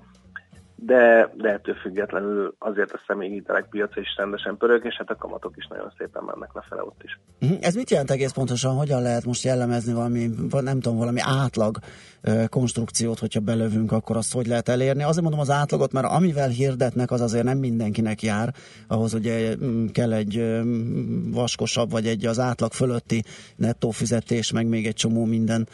[0.85, 5.15] de, de ettől függetlenül azért a személyi hitelek piaca is rendesen pörög, és hát a
[5.15, 7.19] kamatok is nagyon szépen mennek lefele ott is.
[7.39, 7.53] Mhm.
[7.61, 8.75] Ez mit jelent egész pontosan?
[8.75, 11.77] Hogyan lehet most jellemezni valami, nem tudom, valami átlag
[12.49, 15.03] konstrukciót, hogyha belövünk, akkor azt hogy lehet elérni?
[15.03, 18.53] Azért mondom az átlagot, mert amivel hirdetnek, az azért nem mindenkinek jár.
[18.87, 20.61] Ahhoz ugye mm, kell egy
[21.31, 23.23] vaskosabb, vagy egy az átlag fölötti
[23.55, 25.67] nettó fizetés, meg még egy csomó minden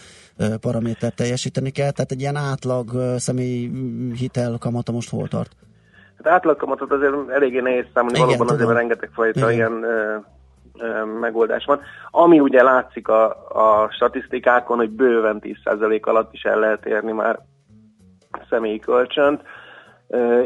[0.62, 1.92] paramétert teljesíteni kell.
[1.92, 3.72] Tehát egy ilyen átlag személyi
[4.18, 5.52] hitel kamata most hol tart?
[6.24, 8.62] Hát átlagkamatot azért eléggé nehéz számolni, Igen, valóban tudom.
[8.62, 9.54] azért rengeteg fajta Igen.
[9.54, 9.86] ilyen
[11.20, 11.82] megoldás van.
[12.10, 17.40] Ami ugye látszik a, a statisztikákon, hogy bőven 10% alatt is el lehet érni már
[18.50, 19.42] személyi kölcsönt.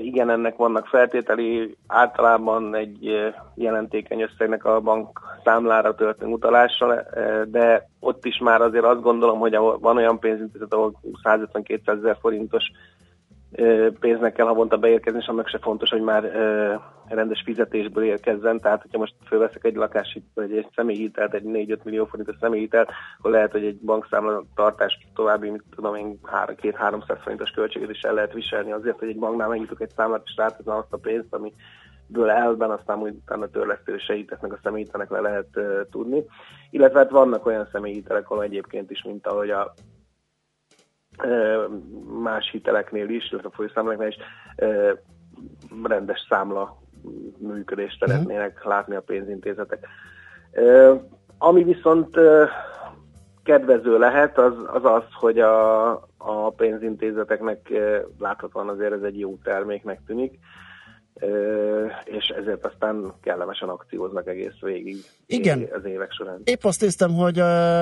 [0.02, 7.06] Igen, ennek vannak feltételi, általában egy jelentékeny összegnek a bank számlára történő utalással,
[7.46, 12.64] de ott is már azért azt gondolom, hogy van olyan pénzintézet, ahol 150-200 ezer forintos
[14.00, 16.24] pénznek kell havonta beérkezni, és annak se fontos, hogy már
[17.08, 18.60] rendes fizetésből érkezzen.
[18.60, 23.32] Tehát, hogyha most fölveszek egy lakási, vagy egy személyhitelt, egy 4-5 millió forintos személyhitelt, akkor
[23.32, 26.20] lehet, hogy egy bankszámla tartás további, mit tudom én,
[26.62, 30.34] 2-300 forintos költséget is el lehet viselni azért, hogy egy banknál megnyitok egy számlát, és
[30.36, 31.54] ráteszem azt a pénzt, ami
[32.08, 36.24] ből elben, aztán úgy utána törlesztő segítetnek a személyhitelnek le lehet uh, tudni.
[36.70, 39.74] Illetve hát vannak olyan személyhitelek, ahol egyébként is, mint ahogy a
[42.22, 44.18] más hiteleknél is, illetve a folyószámláknál is
[45.84, 46.78] rendes számla
[47.38, 48.12] működést mhm.
[48.12, 49.88] szeretnének látni a pénzintézetek.
[51.38, 52.18] Ami viszont
[53.44, 57.72] kedvező lehet, az az, az hogy a, a pénzintézeteknek
[58.20, 60.40] láthatóan azért ez egy jó terméknek tűnik,
[62.06, 65.68] és ezért aztán kellemesen akcióznak egész végig Igen.
[65.74, 66.42] az évek során.
[66.44, 67.36] Épp azt néztem, hogy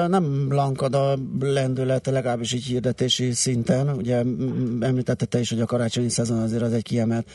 [0.08, 3.90] nem lankad a lendület, legalábbis így hirdetési szinten.
[3.90, 4.24] Ugye
[4.80, 7.30] említette te is, hogy a karácsonyi szezon azért az egy kiemelt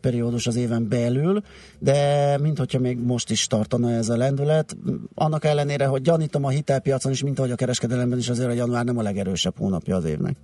[0.00, 1.42] periódus az éven belül,
[1.78, 4.76] de minthogyha még most is tartana ez a lendület,
[5.14, 8.84] annak ellenére, hogy gyanítom a hitelpiacon is, mint ahogy a kereskedelemben is azért a január
[8.84, 10.36] nem a legerősebb hónapja az évnek.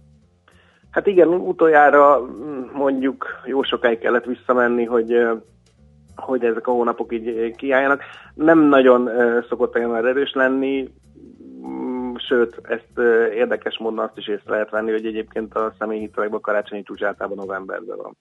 [0.92, 5.26] Hát igen, utoljára mm, mondjuk jó sokáig kellett visszamenni, hogy
[6.16, 8.02] hogy ezek a hónapok így kiálljanak.
[8.34, 9.10] Nem nagyon
[9.48, 10.88] szokott olyan erős lenni,
[11.66, 12.98] mm, sőt, ezt
[13.34, 17.38] érdekes módon azt is észre lehet venni, hogy egyébként a személyhitelekben a karácsonyi csúcs általában
[17.38, 18.16] novemberben van.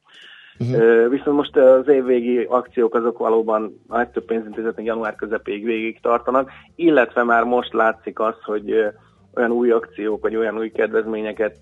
[0.59, 1.09] Uh-huh.
[1.09, 7.23] Viszont most az évvégi akciók azok valóban a legtöbb pénzintézetnek január közepéig végig tartanak, illetve
[7.23, 8.91] már most látszik az, hogy
[9.35, 11.57] olyan új akciók, vagy olyan új kedvezményeket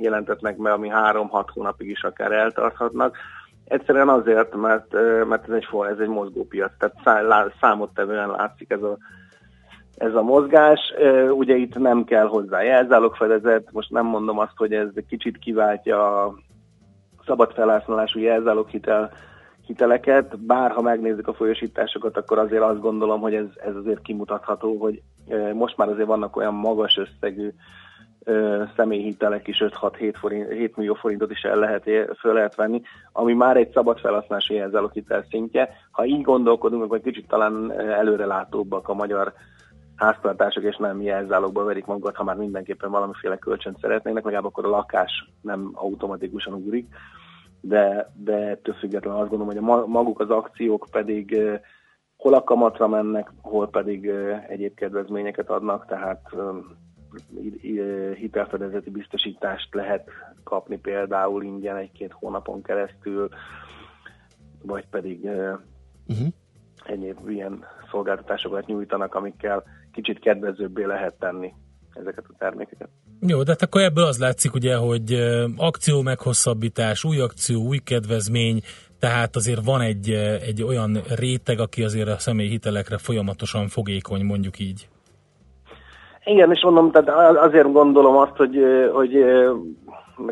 [0.00, 3.16] jelentetnek be, ami három-hat hónapig is akár eltarthatnak.
[3.64, 4.92] Egyszerűen azért, mert,
[5.28, 8.96] mert ez egy, ez egy mozgópiac, tehát számottevően látszik ez a,
[9.96, 10.94] ez a mozgás.
[11.30, 16.34] Ugye itt nem kell hozzá jelzálogfedezet, most nem mondom azt, hogy ez kicsit kiváltja a
[17.26, 19.10] szabad felhasználású jelzáloghitel
[19.66, 24.76] hiteleket, bár ha megnézzük a folyosításokat, akkor azért azt gondolom, hogy ez, ez azért kimutatható,
[24.76, 25.02] hogy
[25.52, 27.50] most már azért vannak olyan magas összegű
[28.76, 31.82] személyhitelek is 5-6-7 forint, 7 millió forintot is el lehet,
[32.18, 35.70] föl lehet venni, ami már egy szabad felhasználási jelzáloghitel szintje.
[35.90, 39.32] Ha így gondolkodunk, akkor kicsit talán előrelátóbbak a magyar
[39.96, 44.68] háztartások, és nem jelzálogba verik magukat, ha már mindenképpen valamiféle kölcsönt szeretnének, legalább akkor a
[44.68, 46.86] lakás nem automatikusan ugrik
[47.60, 51.40] de, de ettől függetlenül azt gondolom, hogy a maguk az akciók pedig
[52.18, 54.10] hol a kamatra mennek, hol pedig
[54.48, 56.22] egyéb kedvezményeket adnak, tehát
[58.14, 60.08] hitelfedezeti biztosítást lehet
[60.44, 63.28] kapni például ingyen egy-két hónapon keresztül,
[64.62, 65.24] vagy pedig
[66.06, 66.28] uh-huh.
[66.84, 71.54] egyéb ilyen szolgáltatásokat nyújtanak, amikkel kicsit kedvezőbbé lehet tenni
[71.94, 72.88] ezeket a termékeket.
[73.20, 75.12] Jó, de hát akkor ebből az látszik ugye, hogy
[75.56, 78.60] akció meghosszabbítás, új akció, új kedvezmény,
[78.98, 80.10] tehát azért van egy,
[80.46, 84.88] egy olyan réteg, aki azért a személyi hitelekre folyamatosan fogékony, mondjuk így.
[86.24, 88.58] Igen, és mondom, tehát azért gondolom azt, hogy,
[88.92, 89.24] hogy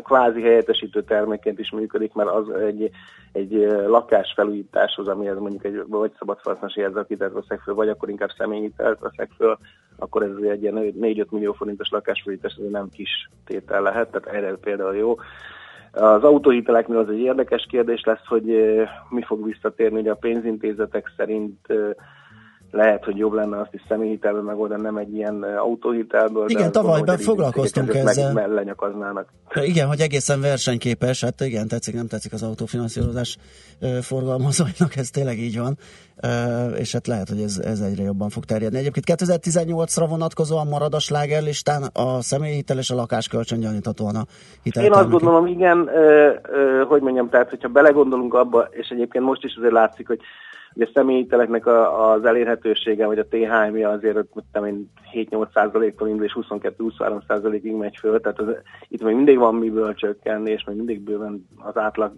[0.03, 2.89] kvázi helyettesítő termékként is működik, mert az egy,
[3.31, 3.51] egy
[3.87, 9.31] lakásfelújításhoz, amihez mondjuk egy vagy szabad felhasználási jelzőkitelt veszek föl, vagy akkor inkább személyhitelt veszek
[9.37, 9.57] föl,
[9.97, 14.55] akkor ez egy ilyen 4-5 millió forintos lakásfelújítás, ez nem kis tétel lehet, tehát erre
[14.55, 15.15] például jó.
[15.97, 18.45] Az autóhiteleknél az egy érdekes kérdés lesz, hogy
[19.09, 21.67] mi fog visszatérni, hogy a pénzintézetek szerint
[22.71, 26.49] lehet, hogy jobb lenne azt is személyhitelből megoldani, nem egy ilyen autóhitelből.
[26.49, 28.33] Igen, tavaly be foglalkoztunk ezzel.
[28.33, 29.29] Meg, lenyakaznának.
[29.53, 33.37] Igen, hogy egészen versenyképes, hát igen, tetszik, nem tetszik az autófinanszírozás
[34.01, 35.77] forgalmazóinak, ez tényleg így van,
[36.77, 38.77] és hát lehet, hogy ez, ez egyre jobban fog terjedni.
[38.77, 44.25] Egyébként 2018-ra vonatkozóan marad a slágerlistán a személyhitel és a lakáskölcsön gyaníthatóan a
[44.63, 44.83] hitel.
[44.83, 45.89] Én azt gondolom, igen,
[46.87, 50.19] hogy mondjam, tehát hogyha belegondolunk abba, és egyébként most is azért látszik, hogy
[50.73, 54.17] Ugye a személyteleknek a, az elérhetősége, vagy a THM-ja azért
[54.65, 58.47] én 7-8 százaléktól indul, és 22-23 százalékig megy föl, tehát az,
[58.87, 62.13] itt még mindig van miből csökkenni, és még mindig bőven az átlag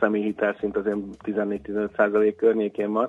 [0.00, 3.08] személyhitel szint azért 14-15 százalék környékén van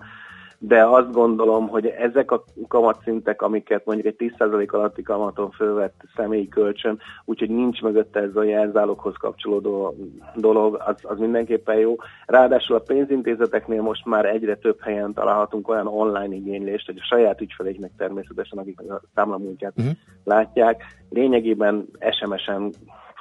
[0.59, 6.47] de azt gondolom, hogy ezek a kamatszintek, amiket mondjuk egy 10% alatti kamaton fölvett személyi
[6.47, 9.95] kölcsön, úgyhogy nincs mögötte ez a jelzáloghoz kapcsolódó
[10.35, 11.95] dolog, az, az mindenképpen jó.
[12.25, 17.41] Ráadásul a pénzintézeteknél most már egyre több helyen találhatunk olyan online igénylést, hogy a saját
[17.41, 19.93] ügyfeleiknek természetesen, akik a számlamúltját uh-huh.
[20.23, 22.71] látják, lényegében SMS-en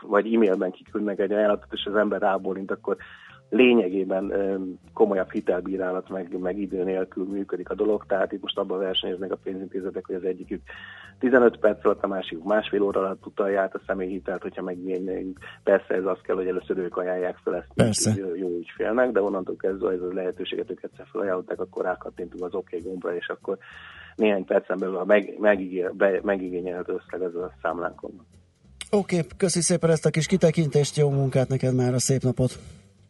[0.01, 2.97] vagy e-mailben kiküldnek egy ajánlatot, és az ember rábólint, akkor
[3.49, 4.33] lényegében
[4.93, 9.39] komolyabb hitelbírálat, meg, meg idő nélkül működik a dolog, tehát itt most abban versenyeznek a
[9.43, 10.63] pénzintézetek, hogy az egyikük
[11.19, 15.39] 15 perc alatt, a másik másfél óra alatt utalja át a személyhitelt, hogyha megnyerjük.
[15.63, 18.15] Persze ez az kell, hogy először ők ajánlják fel ezt Persze.
[18.17, 22.55] jó, jó ügyfélnek, de onnantól kezdve ez a lehetőséget ők egyszer felajánlották, akkor rákattintunk az
[22.55, 23.59] OK gombra, és akkor
[24.17, 25.35] néhány percen belül a meg,
[26.23, 28.27] megigényelt összeg ez a számlánkon.
[28.91, 32.59] Oké, okay, köszi szépen ezt a kis kitekintést, jó munkát neked már a szép napot!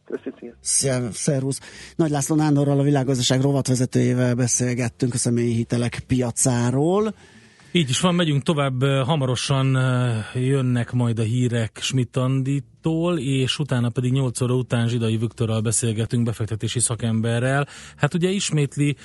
[0.07, 1.13] Köszönöm.
[1.13, 1.61] Szervusz.
[1.97, 7.15] Nagy László Nándorral, a világgazdaság rovatvezetőjével beszélgettünk a személyi hitelek piacáról.
[7.73, 9.79] Így is van, megyünk tovább, hamarosan
[10.35, 16.81] jönnek majd a hírek Schmidt-Anditól, és utána pedig 8 óra után Zsidai Viktorral beszélgetünk befektetési
[16.81, 17.67] szakemberrel.
[17.97, 18.97] Hát ugye ismétli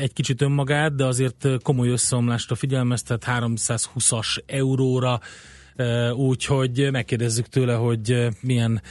[0.00, 5.20] egy kicsit önmagát, de azért komoly összeomlásra figyelmeztet 320-as euróra,
[6.14, 8.82] úgyhogy megkérdezzük tőle, hogy milyen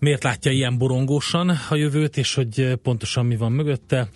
[0.00, 4.08] miért látja ilyen borongósan a jövőt, és hogy pontosan mi van mögötte.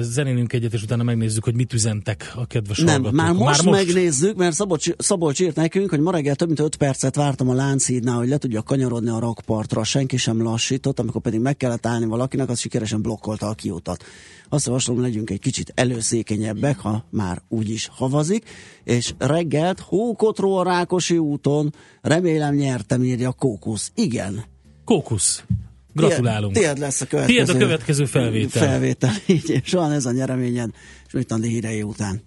[0.00, 3.16] Zenélünk egyet, és utána megnézzük, hogy mit üzentek a kedves Nem, hallgatók.
[3.16, 6.60] már most, már most megnézzük, mert Szabolcs, Szabolcs írt nekünk, hogy ma reggel több mint
[6.60, 11.20] 5 percet vártam a Lánchídnál, hogy le tudja kanyarodni a rakpartra, senki sem lassított, amikor
[11.20, 14.04] pedig meg kellett állni valakinek, az sikeresen blokkolta a kiutat.
[14.48, 18.48] Azt javaslom, legyünk egy kicsit előszékenyebbek, ha már úgyis havazik,
[18.84, 23.92] és reggelt Hókotró a Rákosi úton, remélem nyertem, írja Kókusz.
[23.94, 24.44] Igen,
[24.90, 25.44] Kókusz.
[25.92, 26.54] Gratulálunk.
[26.54, 28.62] Tied lesz a következő, a következő felvétel.
[28.62, 30.70] Felvétel, így, és van ez a nyereményed,
[31.06, 32.22] és mit Andi hírei után.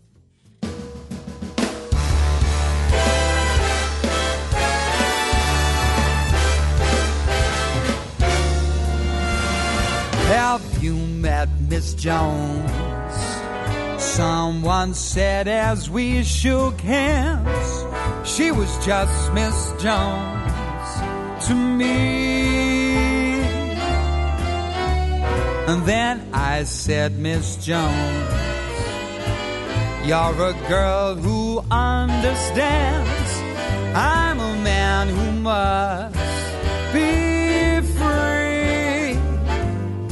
[10.27, 12.71] Have you met Miss Jones?
[13.97, 17.85] Someone said as we shook hands,
[18.25, 20.42] she was just Miss Jones.
[21.47, 23.41] To me.
[25.67, 28.29] And then I said, Miss Jones,
[30.05, 33.31] you're a girl who understands.
[33.95, 36.15] I'm a man who must
[36.93, 39.17] be free.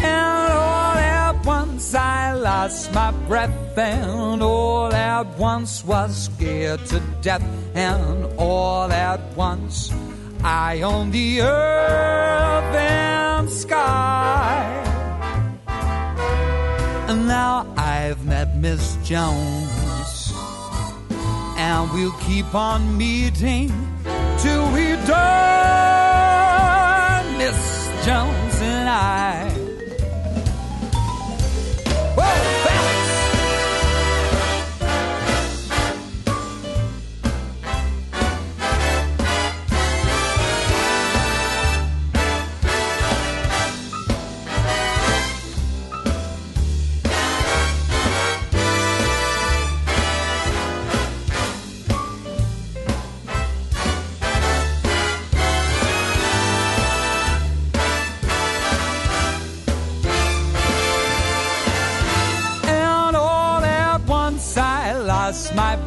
[0.03, 6.99] And all at once I lost my breath, and all at once was scared to
[7.21, 7.43] death,
[7.73, 9.91] and all at once
[10.43, 14.65] I own the earth and sky.
[17.07, 20.33] And now I've met Miss Jones,
[21.57, 23.69] and we'll keep on meeting
[24.39, 26.20] till we die.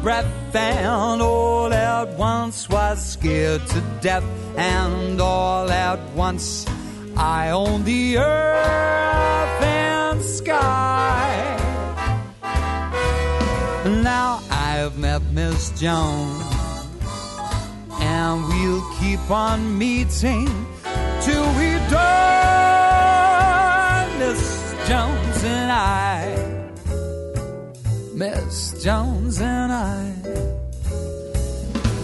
[0.05, 4.23] Breath, and all at once was scared to death,
[4.55, 6.67] and all at once
[7.17, 11.57] I own the earth and sky.
[14.03, 16.45] Now I've met Miss Jones,
[17.99, 20.47] and we'll keep on meeting
[21.21, 22.85] till we die,
[24.19, 26.34] Miss Jones and I.
[28.15, 30.05] Miss Jones and I.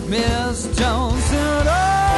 [0.10, 2.11] Miss Jones and I.